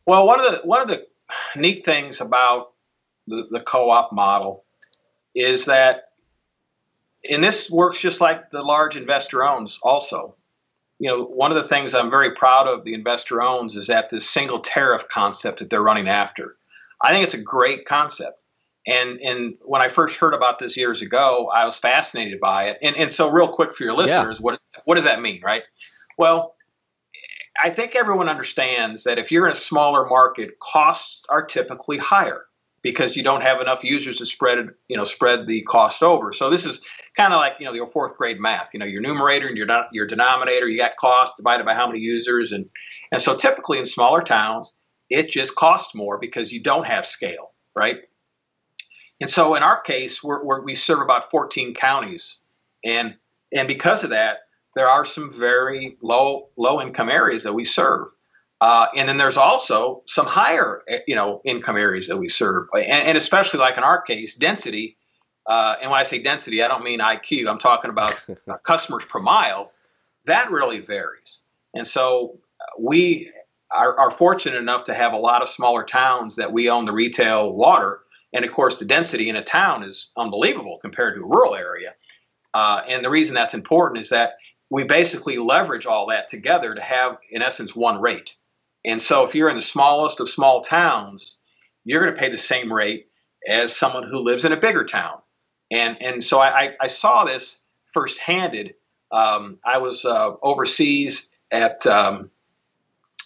[0.06, 1.06] Well, one of the one of the
[1.56, 2.72] neat things about
[3.28, 4.64] the, the co-op model
[5.34, 6.10] is that
[7.28, 10.36] and this works just like the large investor owns also
[11.00, 14.10] you know, one of the things I'm very proud of the investor owns is that
[14.10, 16.56] this single tariff concept that they're running after.
[17.02, 18.40] I think it's a great concept.
[18.88, 22.78] And and when I first heard about this years ago, I was fascinated by it.
[22.82, 24.44] And and so real quick for your listeners, yeah.
[24.44, 25.64] what is, what does that mean, right?
[26.18, 26.55] Well,
[27.62, 32.46] I think everyone understands that if you're in a smaller market, costs are typically higher
[32.82, 36.34] because you don't have enough users to spread you know spread the cost over.
[36.34, 36.82] So this is
[37.18, 38.70] kind of like you know your fourth grade math.
[38.74, 40.68] You know your numerator and your your denominator.
[40.68, 42.68] You got cost divided by how many users, and
[43.12, 44.74] and so typically in smaller towns,
[45.10, 47.98] it just costs more because you don't have scale, right?
[49.22, 52.38] And so in our case, we're, we're, we serve about 14 counties,
[52.84, 53.16] and
[53.52, 54.40] and because of that,
[54.76, 58.08] there are some very low low income areas that we serve.
[58.62, 62.86] Uh, and then there's also some higher, you know, income areas that we serve, and,
[62.86, 64.98] and especially like in our case, density
[65.46, 67.48] uh, and when I say density, I don't mean IQ.
[67.48, 68.26] I'm talking about
[68.64, 69.72] customers per mile.
[70.26, 71.42] That really varies.
[71.74, 73.32] And so uh, we
[73.72, 76.94] are, are, fortunate enough to have a lot of smaller towns that we own the
[76.94, 78.02] retail water.
[78.34, 81.94] And of course, the density in a town is unbelievable compared to a rural area.
[82.54, 84.36] Uh, and the reason that's important is that
[84.70, 88.36] we basically leverage all that together to have, in essence, one rate.
[88.84, 91.38] And so if you're in the smallest of small towns,
[91.84, 93.08] you're going to pay the same rate
[93.48, 95.20] as someone who lives in a bigger town.
[95.72, 97.60] And and so I, I saw this
[97.94, 98.76] first-handed.
[99.12, 102.30] Um, I was uh, overseas at um,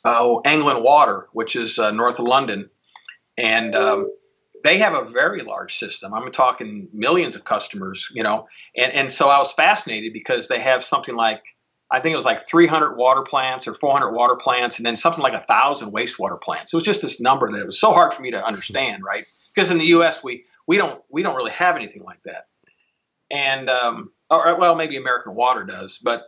[0.06, 2.70] oh, Water, which is uh, north of London,
[3.38, 4.12] and um,
[4.64, 6.14] they have a very large system.
[6.14, 10.60] I'm talking millions of customers, you know, and and so I was fascinated because they
[10.60, 11.44] have something like
[11.92, 15.24] I think it was like 300 water plants or 400 water plants, and then something
[15.24, 16.74] like a thousand wastewater plants.
[16.74, 19.26] It was just this number that it was so hard for me to understand, right?
[19.54, 20.24] Because in the U.S.
[20.24, 22.46] we we don't we don't really have anything like that.
[23.32, 26.26] And um, or well, maybe American Water does, but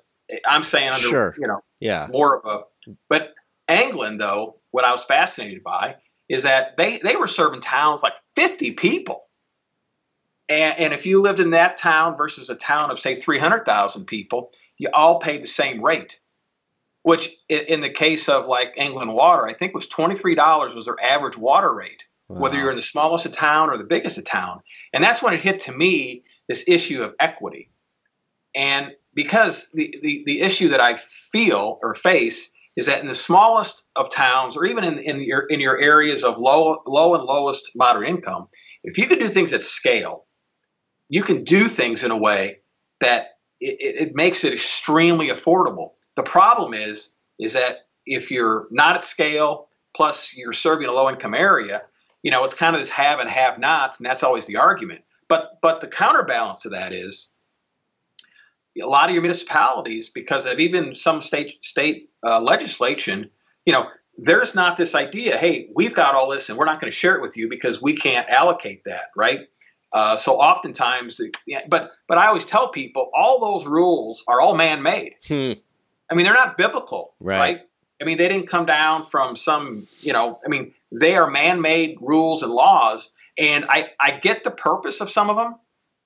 [0.47, 1.35] I'm saying under sure.
[1.37, 2.91] you know yeah more of a.
[3.09, 3.33] But
[3.69, 8.13] England though, what I was fascinated by is that they they were serving towns like
[8.35, 9.25] 50 people.
[10.49, 14.51] And, and if you lived in that town versus a town of say 300,000 people,
[14.77, 16.19] you all paid the same rate
[17.03, 21.37] which in the case of like Anglian Water, I think was $23 was their average
[21.37, 22.39] water rate wow.
[22.39, 24.61] whether you're in the smallest of town or the biggest of town.
[24.93, 27.71] And that's when it hit to me this issue of equity.
[28.53, 33.13] And because the, the, the issue that I feel or face is that in the
[33.13, 37.23] smallest of towns or even in, in your in your areas of low low and
[37.23, 38.47] lowest moderate income,
[38.83, 40.25] if you can do things at scale,
[41.09, 42.59] you can do things in a way
[43.01, 45.91] that it, it makes it extremely affordable.
[46.15, 51.09] The problem is is that if you're not at scale, plus you're serving a low
[51.09, 51.81] income area,
[52.23, 55.01] you know, it's kind of this have and have nots, and that's always the argument.
[55.27, 57.29] But but the counterbalance to that is
[58.79, 63.29] a lot of your municipalities, because of even some state state uh, legislation,
[63.65, 65.37] you know, there's not this idea.
[65.37, 67.81] Hey, we've got all this, and we're not going to share it with you because
[67.81, 69.47] we can't allocate that, right?
[69.93, 71.19] Uh, so oftentimes,
[71.67, 75.15] but but I always tell people all those rules are all man-made.
[75.27, 75.53] Hmm.
[76.09, 77.39] I mean, they're not biblical, Right.
[77.39, 77.61] right.
[78.01, 81.97] I mean, they didn't come down from some, you know, I mean, they are man-made
[82.01, 85.55] rules and laws, and I I get the purpose of some of them,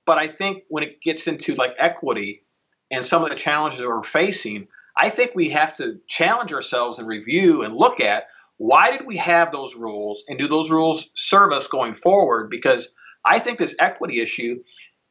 [0.04, 2.42] but I think when it gets into like equity
[2.90, 6.98] and some of the challenges that we're facing, I think we have to challenge ourselves
[6.98, 11.10] and review and look at why did we have those rules and do those rules
[11.14, 12.48] serve us going forward?
[12.50, 12.94] Because
[13.24, 14.62] I think this equity issue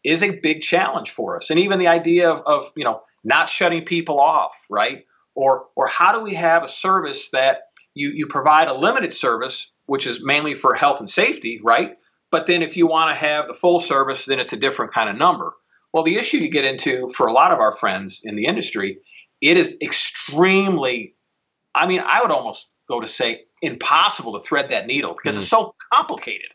[0.03, 1.49] is a big challenge for us.
[1.49, 5.05] And even the idea of, of you know not shutting people off, right?
[5.35, 9.71] Or or how do we have a service that you, you provide a limited service,
[9.85, 11.97] which is mainly for health and safety, right?
[12.31, 15.09] But then if you want to have the full service, then it's a different kind
[15.09, 15.53] of number.
[15.95, 18.99] Well, the issue you get into for a lot of our friends in the industry,
[19.39, 21.15] it is extremely,
[21.73, 25.47] I mean, I would almost go to say impossible to thread that needle because it's
[25.47, 26.49] so complicated.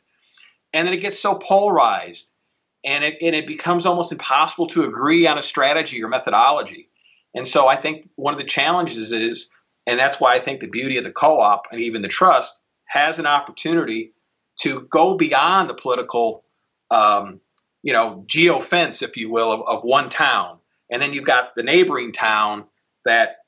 [0.75, 2.31] And then it gets so polarized
[2.85, 6.91] and it, and it becomes almost impossible to agree on a strategy or methodology.
[7.35, 9.49] And so I think one of the challenges is,
[9.87, 12.61] and that's why I think the beauty of the co op and even the trust
[12.89, 14.13] has an opportunity
[14.59, 16.45] to go beyond the political,
[16.91, 17.41] um,
[17.83, 20.59] you know, geo fence, if you will, of, of one town.
[20.91, 22.65] And then you've got the neighboring town
[23.05, 23.39] that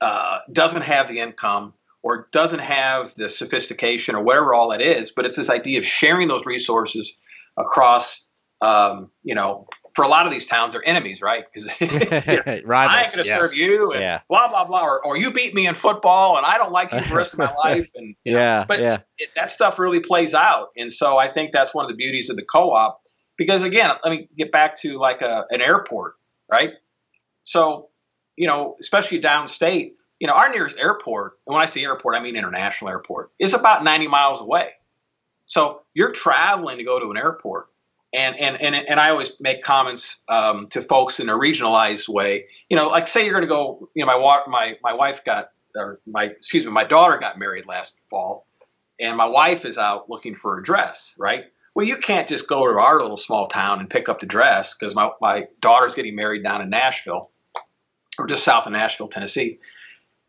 [0.00, 5.10] uh, doesn't have the income or doesn't have the sophistication or whatever all it is,
[5.10, 7.14] but it's this idea of sharing those resources
[7.56, 8.26] across,
[8.60, 11.44] um, you know, for a lot of these towns are enemies, right?
[11.52, 13.50] Because I ain't going to yes.
[13.50, 14.20] serve you, and Yeah.
[14.28, 17.00] blah blah blah, or, or you beat me in football, and I don't like you
[17.00, 18.64] for the rest of my life, and you know, Yeah.
[18.68, 19.00] but yeah.
[19.18, 22.30] it, that stuff really plays out, and so I think that's one of the beauties
[22.30, 23.00] of the co-op.
[23.38, 26.16] Because again, let me get back to like a, an airport,
[26.50, 26.74] right?
[27.44, 27.88] So,
[28.36, 32.20] you know, especially downstate, you know, our nearest airport, and when I say airport, I
[32.20, 34.70] mean international airport, is about 90 miles away.
[35.46, 37.68] So you're traveling to go to an airport.
[38.12, 42.46] And, and, and, and I always make comments um, to folks in a regionalized way.
[42.68, 45.50] You know, like say you're going to go, you know, my, my, my wife got,
[45.76, 48.46] or my, excuse me, my daughter got married last fall,
[48.98, 51.44] and my wife is out looking for a dress, right?
[51.78, 54.74] Well, you can't just go to our little small town and pick up the dress
[54.74, 57.30] because my, my daughter's getting married down in Nashville
[58.18, 59.60] or just south of Nashville, Tennessee.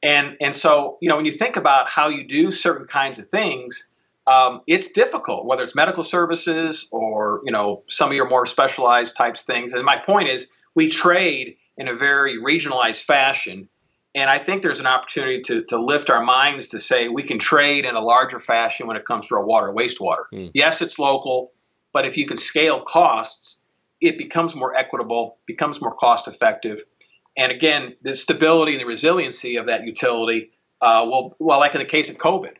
[0.03, 3.29] And, and so, you know, when you think about how you do certain kinds of
[3.29, 3.89] things,
[4.27, 9.17] um, it's difficult, whether it's medical services or, you know, some of your more specialized
[9.17, 9.73] types things.
[9.73, 13.67] And my point is we trade in a very regionalized fashion.
[14.15, 17.38] And I think there's an opportunity to, to lift our minds to say we can
[17.38, 20.24] trade in a larger fashion when it comes to our water wastewater.
[20.32, 20.48] Hmm.
[20.54, 21.52] Yes, it's local,
[21.93, 23.62] but if you can scale costs,
[24.02, 26.80] it becomes more equitable, becomes more cost effective.
[27.38, 31.80] And again, the stability and the resiliency of that utility uh, will, well, like in
[31.80, 32.54] the case of COVID,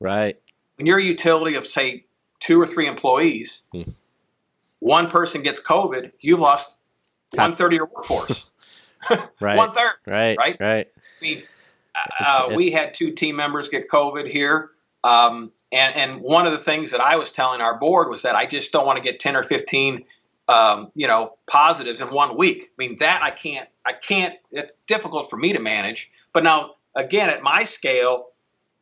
[0.00, 0.36] Right.
[0.76, 2.06] when you're a utility of, say,
[2.40, 3.82] two or three employees, Hmm.
[4.80, 6.76] one person gets COVID, you've lost
[7.34, 8.46] one third of your workforce.
[9.40, 9.56] Right.
[9.56, 9.92] One third.
[10.06, 10.36] Right.
[10.38, 10.56] right?
[10.60, 10.88] Right.
[10.96, 11.48] I mean, It's-
[12.20, 14.70] uh, we had two team members get COVID here.
[15.04, 18.36] Um, and, and one of the things that I was telling our board was that
[18.36, 20.04] I just don't want to get 10 or 15,
[20.48, 22.64] um, you know, positives in one week.
[22.64, 26.10] I mean, that I can't, I can't, it's difficult for me to manage.
[26.32, 28.28] But now, again, at my scale,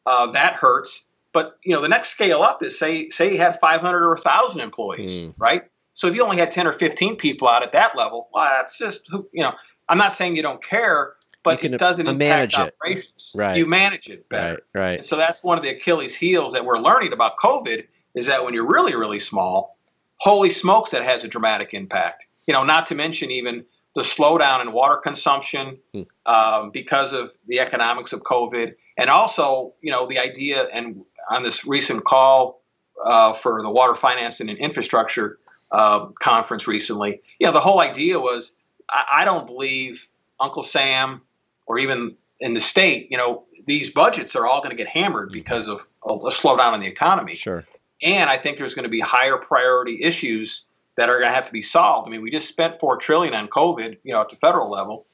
[0.04, 1.04] uh, that hurts.
[1.32, 4.60] But, you know, the next scale up is say, say you had 500 or 1,000
[4.60, 5.30] employees, Hmm.
[5.38, 5.64] right?
[5.94, 8.76] So if you only had 10 or 15 people out at that level, well, that's
[8.78, 9.52] just, you know,
[9.90, 12.58] I'm not saying you don't care, but it doesn't uh, impact it.
[12.58, 13.32] operations.
[13.34, 13.56] Right.
[13.56, 14.62] You manage it better.
[14.74, 14.80] Right.
[14.82, 14.94] Right.
[14.96, 18.44] And so that's one of the Achilles heels that we're learning about COVID is that
[18.44, 19.76] when you're really, really small,
[20.16, 22.26] holy smokes, that has a dramatic impact.
[22.46, 26.02] You know, not to mention even the slowdown in water consumption Hmm.
[26.26, 31.42] um, because of the economics of COVID, and also, you know, the idea and on
[31.42, 32.62] this recent call
[33.04, 35.38] uh, for the Water Financing and Infrastructure
[35.72, 38.54] uh, conference recently, you know, the whole idea was
[38.90, 41.22] I, I don't believe Uncle Sam
[41.66, 45.28] or even in the state, you know, these budgets are all going to get hammered
[45.28, 45.38] mm-hmm.
[45.38, 47.34] because of a, a slowdown in the economy.
[47.34, 47.64] Sure.
[48.02, 50.66] And I think there's going to be higher priority issues
[50.96, 52.08] that are going to have to be solved.
[52.08, 55.06] I mean, we just spent four trillion on COVID, you know, at the federal level,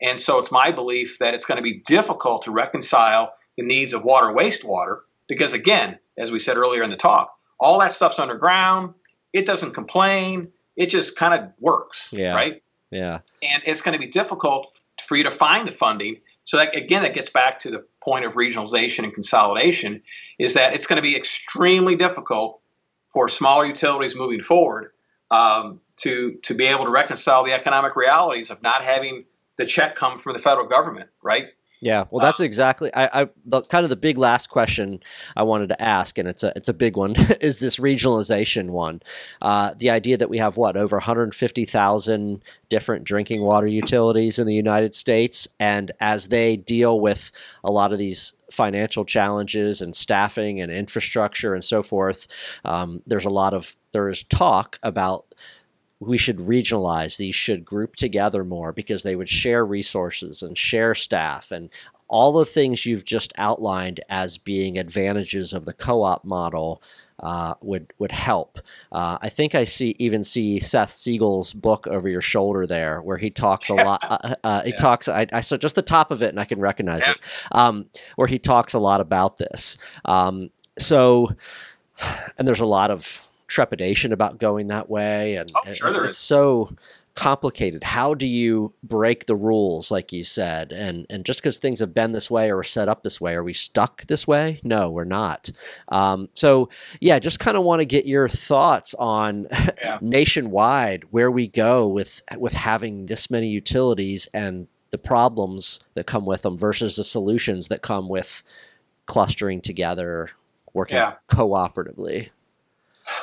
[0.00, 3.94] and so it's my belief that it's going to be difficult to reconcile the needs
[3.94, 8.18] of water wastewater because, again, as we said earlier in the talk, all that stuff's
[8.18, 8.94] underground.
[9.32, 10.48] It doesn't complain.
[10.76, 12.34] It just kind of works, Yeah.
[12.34, 12.62] right?
[12.94, 13.20] Yeah.
[13.42, 14.68] and it's going to be difficult
[15.02, 16.20] for you to find the funding.
[16.44, 20.02] So that again, that gets back to the point of regionalization and consolidation,
[20.38, 22.60] is that it's going to be extremely difficult
[23.08, 24.92] for smaller utilities moving forward
[25.30, 29.24] um, to to be able to reconcile the economic realities of not having
[29.56, 31.48] the check come from the federal government, right?
[31.80, 32.90] Yeah, well, that's exactly.
[32.94, 35.00] I, I the kind of the big last question
[35.36, 39.02] I wanted to ask, and it's a it's a big one, is this regionalization one.
[39.42, 44.54] Uh, the idea that we have what over 150,000 different drinking water utilities in the
[44.54, 47.32] United States, and as they deal with
[47.64, 52.26] a lot of these financial challenges and staffing and infrastructure and so forth,
[52.64, 55.34] um, there's a lot of there is talk about
[56.06, 60.94] we should regionalize these should group together more because they would share resources and share
[60.94, 61.70] staff and
[62.08, 66.82] all the things you've just outlined as being advantages of the co-op model
[67.20, 68.58] uh, would would help.
[68.92, 73.16] Uh, I think I see even see Seth Siegel's book over your shoulder there, where
[73.16, 74.00] he talks a lot.
[74.02, 74.76] Uh, uh, he yeah.
[74.76, 75.08] talks.
[75.08, 77.12] I, I, saw just the top of it, and I can recognize yeah.
[77.12, 77.18] it.
[77.52, 77.86] Um,
[78.16, 79.78] where he talks a lot about this.
[80.04, 81.30] Um, so,
[82.36, 83.20] and there's a lot of
[83.54, 86.74] trepidation about going that way, and, oh, sure it's, it's so
[87.14, 87.84] complicated.
[87.84, 90.72] How do you break the rules, like you said?
[90.72, 93.44] And and just because things have been this way or set up this way, are
[93.44, 94.60] we stuck this way?
[94.64, 95.50] No, we're not.
[95.88, 96.68] Um, so
[97.00, 99.46] yeah, just kind of want to get your thoughts on
[99.82, 99.98] yeah.
[100.00, 106.26] nationwide where we go with with having this many utilities and the problems that come
[106.26, 108.42] with them versus the solutions that come with
[109.06, 110.30] clustering together,
[110.72, 111.14] working yeah.
[111.28, 112.30] cooperatively.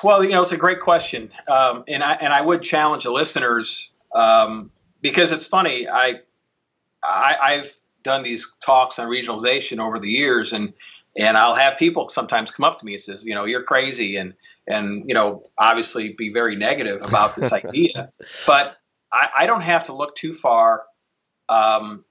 [0.04, 3.12] Well, you know, it's a great question, um, and I and I would challenge the
[3.12, 4.72] listeners um,
[5.02, 5.88] because it's funny.
[5.88, 6.22] I,
[7.04, 10.74] I I've done these talks on regionalization over the years, and
[11.18, 14.16] and I'll have people sometimes come up to me and says, you know, you're crazy,
[14.16, 14.34] and
[14.68, 18.12] and you know, obviously be very negative about this idea,
[18.46, 18.78] but
[19.12, 20.84] I, I, don't have to look too far,
[21.50, 22.06] um,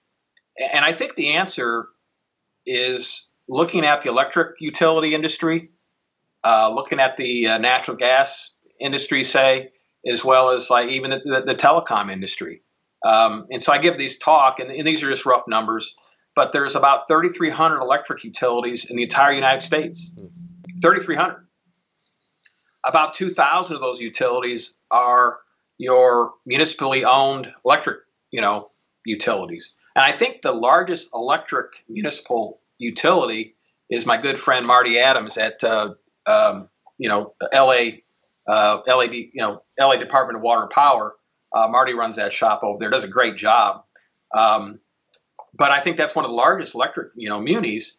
[0.59, 1.89] and I think the answer
[2.67, 5.71] is looking at the electric utility industry
[6.45, 9.71] uh, looking at the uh, natural gas industry, say,
[10.07, 12.63] as well as like even the, the, the telecom industry.
[13.05, 15.97] Um, and so I give these talk, and, and, these are just rough numbers,
[16.35, 20.13] but there's about 3,300 electric utilities in the entire United States.
[20.83, 21.47] 3,300.
[22.85, 25.39] About 2,000 of those utilities are
[25.79, 28.71] your municipally owned electric, you know,
[29.05, 29.75] utilities.
[29.97, 33.57] And I think the largest electric municipal utility
[33.89, 35.95] is my good friend Marty Adams at uh,
[36.31, 36.69] um,
[36.99, 38.01] you know, LA,
[38.47, 41.17] uh, LAD, you know, LA Department of Water and Power.
[41.53, 43.85] Uh, Marty runs that shop over there, does a great job.
[44.37, 44.79] Um,
[45.55, 47.99] but I think that's one of the largest electric, you know, munis.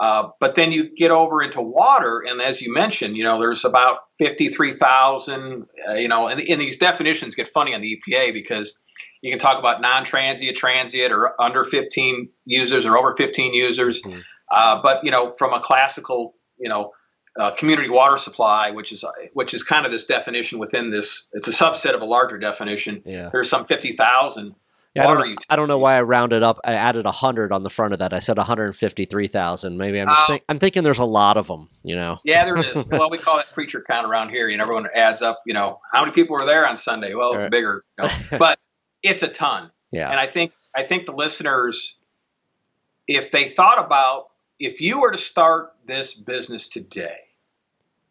[0.00, 3.66] Uh, but then you get over into water, and as you mentioned, you know, there's
[3.66, 8.80] about 53,000, uh, you know, and, and, these definitions get funny on the EPA because
[9.20, 14.00] you can talk about non-transient, transient, or under 15 users or over 15 users.
[14.00, 14.20] Mm-hmm.
[14.50, 16.92] Uh, but you know, from a classical, you know,
[17.40, 21.28] uh, community water supply, which is which is kind of this definition within this.
[21.32, 23.02] It's a subset of a larger definition.
[23.06, 23.30] Yeah.
[23.32, 24.54] There's some fifty thousand.
[24.94, 26.58] Yeah, I, don't, I don't know why I rounded up.
[26.64, 28.12] I added hundred on the front of that.
[28.12, 29.78] I said one hundred fifty-three thousand.
[29.78, 31.68] Maybe I'm just uh, think, I'm thinking there's a lot of them.
[31.84, 32.18] You know.
[32.24, 32.86] Yeah, there is.
[32.90, 34.48] well, we call it preacher count around here.
[34.48, 35.42] You know, everyone adds up.
[35.46, 37.14] You know, how many people were there on Sunday?
[37.14, 37.52] Well, it's right.
[37.52, 38.58] bigger, you know, but
[39.02, 39.70] it's a ton.
[39.92, 40.10] Yeah.
[40.10, 41.96] And I think I think the listeners,
[43.06, 47.18] if they thought about if you were to start this business today,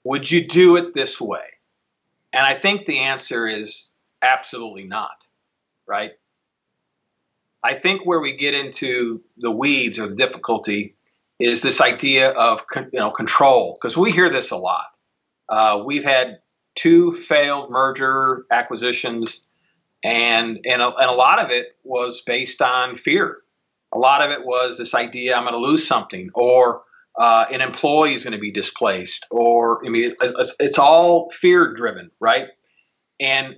[0.03, 1.45] would you do it this way?
[2.33, 3.91] And I think the answer is
[4.21, 5.17] absolutely not,
[5.87, 6.11] right?
[7.63, 10.95] I think where we get into the weeds or the difficulty
[11.39, 14.87] is this idea of you know control because we hear this a lot.
[15.47, 16.39] Uh, we've had
[16.75, 19.45] two failed merger acquisitions,
[20.03, 23.39] and and a, and a lot of it was based on fear.
[23.91, 26.83] A lot of it was this idea I'm going to lose something, or
[27.17, 31.73] uh, an employee is going to be displaced, or I mean, it's, it's all fear
[31.73, 32.47] driven, right?
[33.19, 33.55] And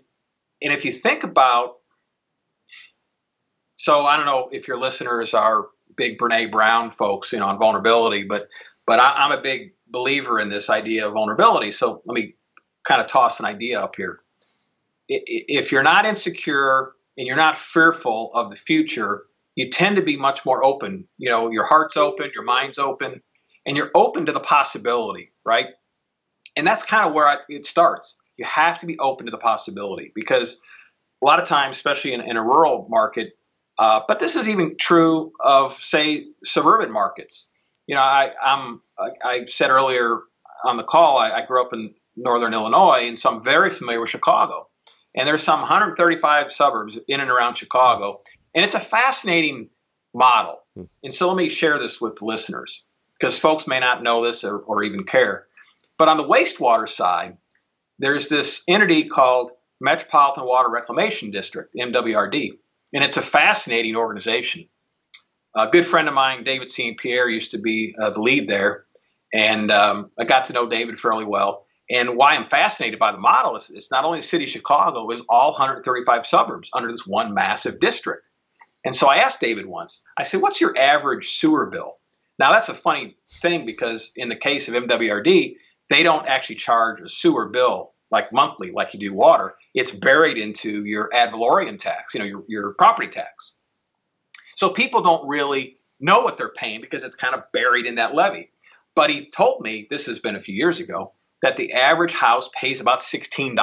[0.64, 1.78] and if you think about,
[3.76, 7.60] so I don't know if your listeners are big Brene Brown folks, you know, on
[7.60, 8.47] vulnerability, but
[8.86, 11.72] but I, I'm a big believer in this idea of vulnerability.
[11.72, 12.36] So let me
[12.84, 14.22] kind of toss an idea up here.
[15.08, 19.24] If you're not insecure and you're not fearful of the future,
[19.56, 21.06] you tend to be much more open.
[21.18, 23.22] You know, your heart's open, your mind's open,
[23.66, 25.68] and you're open to the possibility, right?
[26.55, 28.18] And that's kind of where I, it starts.
[28.38, 30.59] You have to be open to the possibility because
[31.22, 33.34] a lot of times, especially in, in a rural market,
[33.78, 37.47] uh, but this is even true of, say, suburban markets.
[37.88, 38.82] You know, I, I'm,
[39.24, 40.20] I said earlier
[40.64, 44.01] on the call, I, I grew up in northern Illinois, and so I'm very familiar
[44.01, 44.68] with Chicago.
[45.16, 48.22] And there's some 135 suburbs in and around Chicago,
[48.55, 49.70] and it's a fascinating
[50.14, 50.59] model.
[50.76, 50.84] Hmm.
[51.03, 52.84] And so let me share this with the listeners
[53.22, 55.45] because folks may not know this or, or even care.
[55.97, 57.38] But on the wastewater side,
[57.99, 62.49] there's this entity called Metropolitan Water Reclamation District, MWRD,
[62.93, 64.67] and it's a fascinating organization.
[65.55, 66.97] A good friend of mine, David St.
[66.97, 68.86] Pierre, used to be uh, the lead there,
[69.34, 71.65] and um, I got to know David fairly well.
[71.91, 75.09] And why I'm fascinated by the model is it's not only the city of Chicago,
[75.09, 78.30] it's all 135 suburbs under this one massive district.
[78.86, 81.97] And so I asked David once, I said, What's your average sewer bill?
[82.41, 85.57] Now, that's a funny thing because in the case of MWRD,
[85.89, 89.53] they don't actually charge a sewer bill like monthly, like you do water.
[89.75, 93.51] It's buried into your ad valorem tax, you know, your, your property tax.
[94.55, 98.15] So people don't really know what they're paying because it's kind of buried in that
[98.15, 98.49] levy.
[98.95, 101.13] But he told me, this has been a few years ago,
[101.43, 103.55] that the average house pays about $16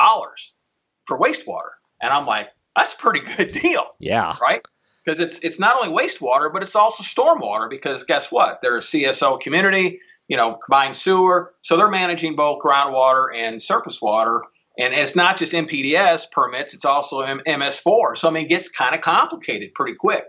[1.06, 1.72] for wastewater.
[2.00, 3.88] And I'm like, that's a pretty good deal.
[3.98, 4.36] Yeah.
[4.40, 4.64] Right?
[5.09, 8.61] Because it's it's not only wastewater, but it's also stormwater because guess what?
[8.61, 11.54] They're a CSO community, you know, combined sewer.
[11.62, 14.42] So they're managing both groundwater and surface water.
[14.78, 18.18] And it's not just NPDES permits, it's also MS4.
[18.18, 20.24] So, I mean, it gets kind of complicated pretty quick.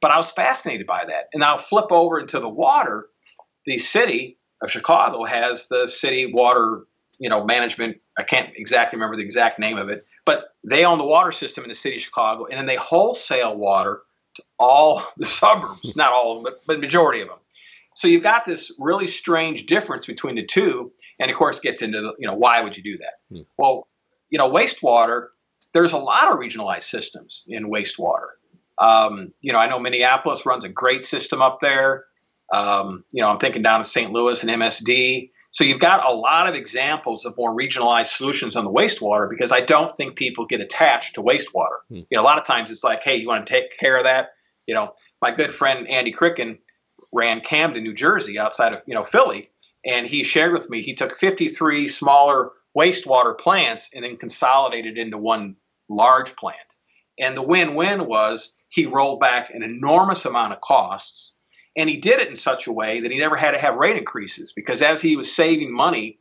[0.00, 1.26] But I was fascinated by that.
[1.32, 3.06] And I'll flip over into the water.
[3.64, 6.82] The city of Chicago has the city water,
[7.20, 7.98] you know, management.
[8.18, 11.64] I can't exactly remember the exact name of it, but they own the water system
[11.64, 14.02] in the city of Chicago, and then they wholesale water
[14.34, 15.96] to all the suburbs.
[15.96, 17.38] Not all of them, but but majority of them.
[17.96, 22.00] So you've got this really strange difference between the two, and of course gets into
[22.00, 23.14] the, you know why would you do that?
[23.32, 23.42] Hmm.
[23.58, 23.88] Well,
[24.28, 25.28] you know, wastewater.
[25.72, 28.30] There's a lot of regionalized systems in wastewater.
[28.78, 32.06] Um, you know, I know Minneapolis runs a great system up there.
[32.52, 34.12] Um, you know, I'm thinking down in St.
[34.12, 35.30] Louis and MSD.
[35.52, 39.50] So you've got a lot of examples of more regionalized solutions on the wastewater because
[39.50, 41.78] I don't think people get attached to wastewater.
[41.88, 41.96] Hmm.
[41.96, 44.04] You know, a lot of times it's like, hey, you want to take care of
[44.04, 44.30] that?
[44.66, 46.58] You know, my good friend Andy Kricun
[47.12, 49.50] ran Camden, New Jersey, outside of you know Philly,
[49.84, 55.18] and he shared with me he took 53 smaller wastewater plants and then consolidated into
[55.18, 55.56] one
[55.88, 56.58] large plant.
[57.18, 61.36] And the win-win was he rolled back an enormous amount of costs
[61.76, 63.96] and he did it in such a way that he never had to have rate
[63.96, 66.18] increases because as he was saving money,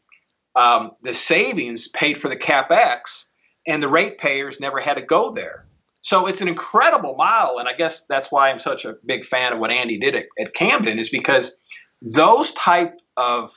[0.55, 3.25] um, the savings paid for the capex,
[3.67, 5.65] and the ratepayers never had to go there.
[6.01, 9.53] So it's an incredible model, and I guess that's why I'm such a big fan
[9.53, 11.59] of what Andy did at, at Camden is because
[12.01, 13.51] those type of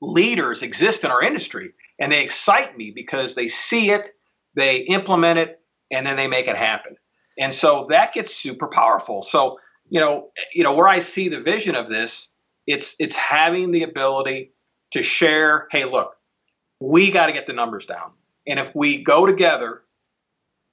[0.00, 4.10] leaders exist in our industry, and they excite me because they see it,
[4.54, 5.60] they implement it,
[5.90, 6.96] and then they make it happen.
[7.38, 9.22] And so that gets super powerful.
[9.22, 9.58] So
[9.92, 12.28] you know, you know where I see the vision of this,
[12.66, 14.52] it's it's having the ability
[14.92, 15.68] to share.
[15.70, 16.16] Hey, look,
[16.80, 18.12] we got to get the numbers down,
[18.46, 19.82] and if we go together,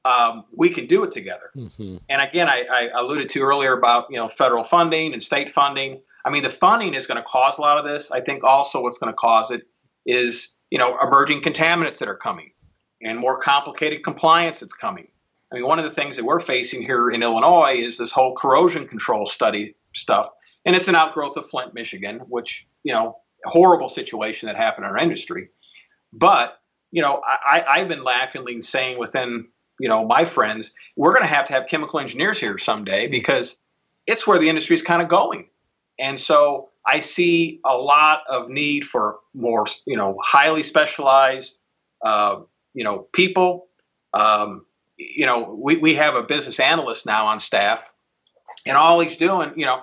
[0.05, 1.51] um, we can do it together.
[1.53, 1.97] Mm-hmm.
[2.07, 6.01] And again, I, I alluded to earlier about you know federal funding and state funding.
[6.23, 8.11] I mean, the funding is going to cause a lot of this.
[8.11, 9.63] I think also what's going to cause it
[10.05, 12.51] is you know emerging contaminants that are coming
[13.01, 15.09] and more complicated compliance that's coming.
[15.51, 18.35] I mean, one of the things that we're facing here in Illinois is this whole
[18.35, 20.29] corrosion control study stuff,
[20.65, 24.91] and it's an outgrowth of Flint, Michigan, which you know, horrible situation that happened in
[24.91, 25.49] our industry.
[26.13, 26.59] But
[26.91, 29.47] you know, I, I've been laughingly saying within
[29.79, 33.61] you know my friends, we're going to have to have chemical engineers here someday because
[34.05, 35.49] it's where the industry is kind of going,
[35.99, 41.59] and so I see a lot of need for more you know highly specialized
[42.03, 42.41] uh,
[42.73, 43.67] you know people.
[44.13, 44.65] Um,
[44.99, 47.89] you know, we, we have a business analyst now on staff,
[48.65, 49.81] and all he's doing, you know,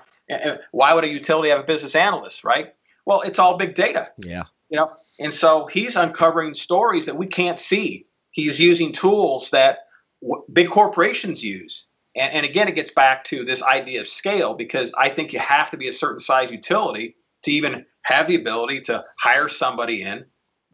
[0.72, 2.74] why would a utility have a business analyst, right?
[3.06, 4.10] Well, it's all big data.
[4.22, 4.42] Yeah.
[4.68, 8.06] You know, and so he's uncovering stories that we can't see.
[8.30, 9.86] He's using tools that
[10.20, 11.86] w- big corporations use.
[12.14, 15.38] And, and again, it gets back to this idea of scale because I think you
[15.38, 20.02] have to be a certain size utility to even have the ability to hire somebody
[20.02, 20.24] in,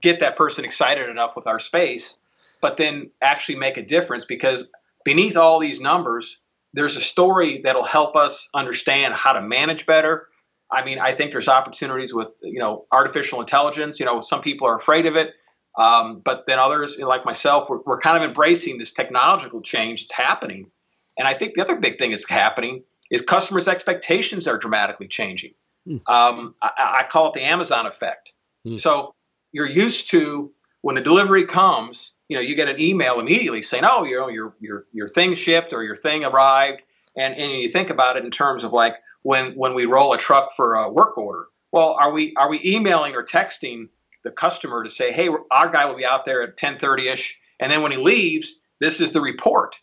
[0.01, 2.16] get that person excited enough with our space,
[2.63, 4.69] but then actually make a difference because
[5.05, 6.39] beneath all these numbers,
[6.73, 10.29] there's a story that'll help us understand how to manage better.
[10.71, 14.01] I mean, I think there's opportunities with you know artificial intelligence.
[14.01, 15.35] You know, some people are afraid of it,
[15.77, 20.15] um, but then others, like myself, we're, we're kind of embracing this technological change that's
[20.15, 20.71] happening.
[21.19, 25.53] And I think the other big thing that's happening is customers' expectations are dramatically changing.
[25.87, 25.97] Hmm.
[26.07, 28.33] Um, I, I call it the Amazon effect.
[28.67, 28.77] Hmm.
[28.77, 29.15] So
[29.53, 33.85] you're used to when the delivery comes, you know, you get an email immediately saying,
[33.85, 36.80] "Oh, you know, your your your thing shipped or your thing arrived,"
[37.14, 40.16] and and you think about it in terms of like when when we roll a
[40.16, 41.49] truck for a work order.
[41.72, 43.91] Well, are we are we emailing or texting
[44.24, 47.70] the customer to say, "Hey, our guy will be out there at 10:30 ish," and
[47.70, 49.78] then when he leaves, this is the report.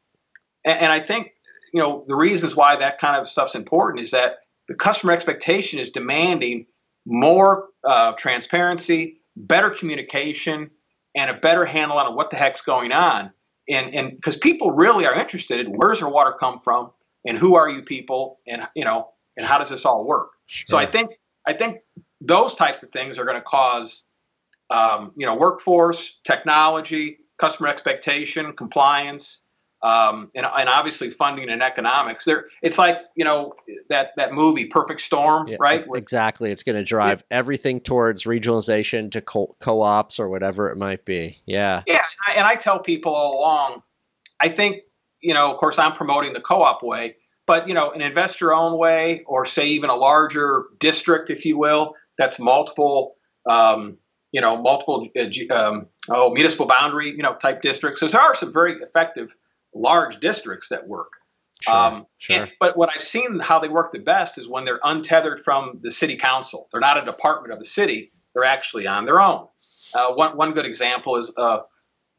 [0.66, 1.32] And, and I think
[1.72, 4.38] you know the reasons why that kind of stuff's important is that
[4.68, 6.66] the customer expectation is demanding
[7.06, 10.72] more uh, transparency, better communication,
[11.16, 13.32] and a better handle on what the heck's going on.
[13.70, 16.92] And and because people really are interested in where's our water come from
[17.26, 20.32] and who are you people and you know and how does this all work.
[20.66, 21.12] So I think
[21.46, 21.80] I think
[22.22, 24.06] those types of things are going to cause
[24.70, 29.44] um, you know workforce, technology, customer expectation, compliance,
[29.82, 32.26] um, and, and obviously funding and economics.
[32.26, 33.54] There, it's like you know
[33.90, 35.88] that that movie Perfect Storm, Yeah, right?
[35.88, 36.52] With- Exactly.
[36.52, 41.40] It's going to drive everything towards regionalization to co- co-ops or whatever it might be.
[41.46, 41.84] Yeah.
[41.88, 43.84] Yeah, and I, and I tell people all along,
[44.40, 44.82] I think,
[45.22, 47.16] you know, of course, I'm promoting the co op way,
[47.46, 51.58] but, you know, an investor owned way, or say even a larger district, if you
[51.58, 53.16] will, that's multiple,
[53.48, 53.98] um,
[54.32, 58.02] you know, multiple, uh, um, oh, municipal boundary, you know, type districts.
[58.02, 59.36] So there are some very effective
[59.74, 61.12] large districts that work.
[61.62, 61.76] Sure.
[61.76, 62.44] Um, sure.
[62.44, 65.80] and- but what I've seen how they work the best is when they're untethered from
[65.82, 66.70] the city council.
[66.72, 68.12] They're not a department of the city.
[68.34, 69.48] They're actually on their own.
[69.94, 71.60] Uh, one, one good example is uh,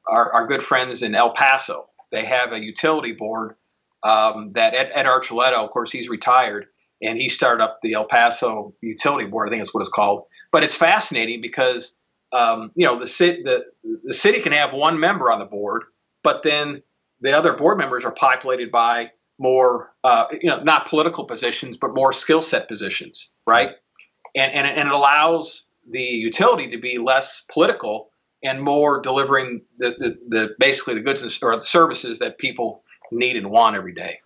[0.07, 1.89] our, our good friends in El Paso.
[2.11, 3.55] They have a utility board
[4.03, 6.67] um, that Ed, Ed Archuleta, of course, he's retired,
[7.03, 9.49] and he started up the El Paso Utility Board.
[9.49, 10.25] I think that's what it's called.
[10.53, 11.97] But it's fascinating because
[12.33, 13.65] um, you know the city the,
[14.05, 15.85] the city can have one member on the board,
[16.23, 16.83] but then
[17.21, 21.95] the other board members are populated by more uh, you know not political positions, but
[21.95, 23.73] more skill set positions, right?
[24.37, 28.11] And, and and it allows the utility to be less political
[28.43, 32.83] and more delivering the, the, the basically the goods and, or the services that people
[33.13, 34.19] need and want every day.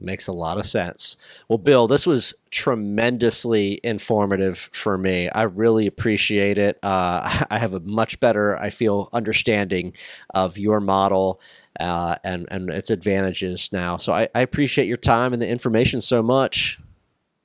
[0.00, 1.16] Makes a lot of sense.
[1.48, 5.28] Well, Bill, this was tremendously informative for me.
[5.30, 6.78] I really appreciate it.
[6.82, 9.94] Uh, I have a much better, I feel, understanding
[10.34, 11.40] of your model
[11.80, 13.96] uh, and and its advantages now.
[13.96, 16.78] So I, I appreciate your time and the information so much.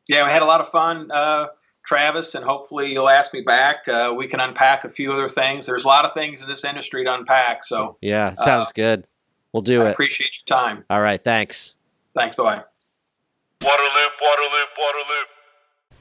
[0.08, 1.48] Yeah, we had a lot of fun, uh,
[1.86, 3.88] Travis, and hopefully you'll ask me back.
[3.88, 5.66] Uh, we can unpack a few other things.
[5.66, 9.08] There's a lot of things in this industry to unpack, so Yeah, sounds good.
[9.54, 9.92] We'll do I it.
[9.92, 10.84] appreciate your time.
[10.90, 11.76] All right, thanks.
[12.16, 12.36] Thanks.
[12.36, 12.64] Bye.
[13.62, 15.24] Waterloop, Waterloop, Waterloop.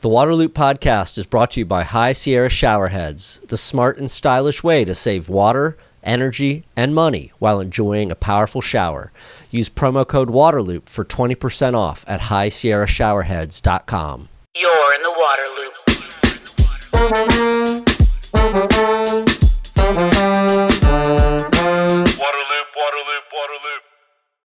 [0.01, 4.65] The Waterloop podcast is brought to you by High Sierra Showerheads, the smart and stylish
[4.65, 9.13] way to save water, energy, and money while enjoying a powerful shower.
[9.51, 14.29] Use promo code Waterloop for 20% off at highsierrashowerheads.com.
[14.57, 15.73] You're in the water loop.
[15.87, 17.05] Waterloop, Waterloop,
[17.85, 17.92] Waterloop.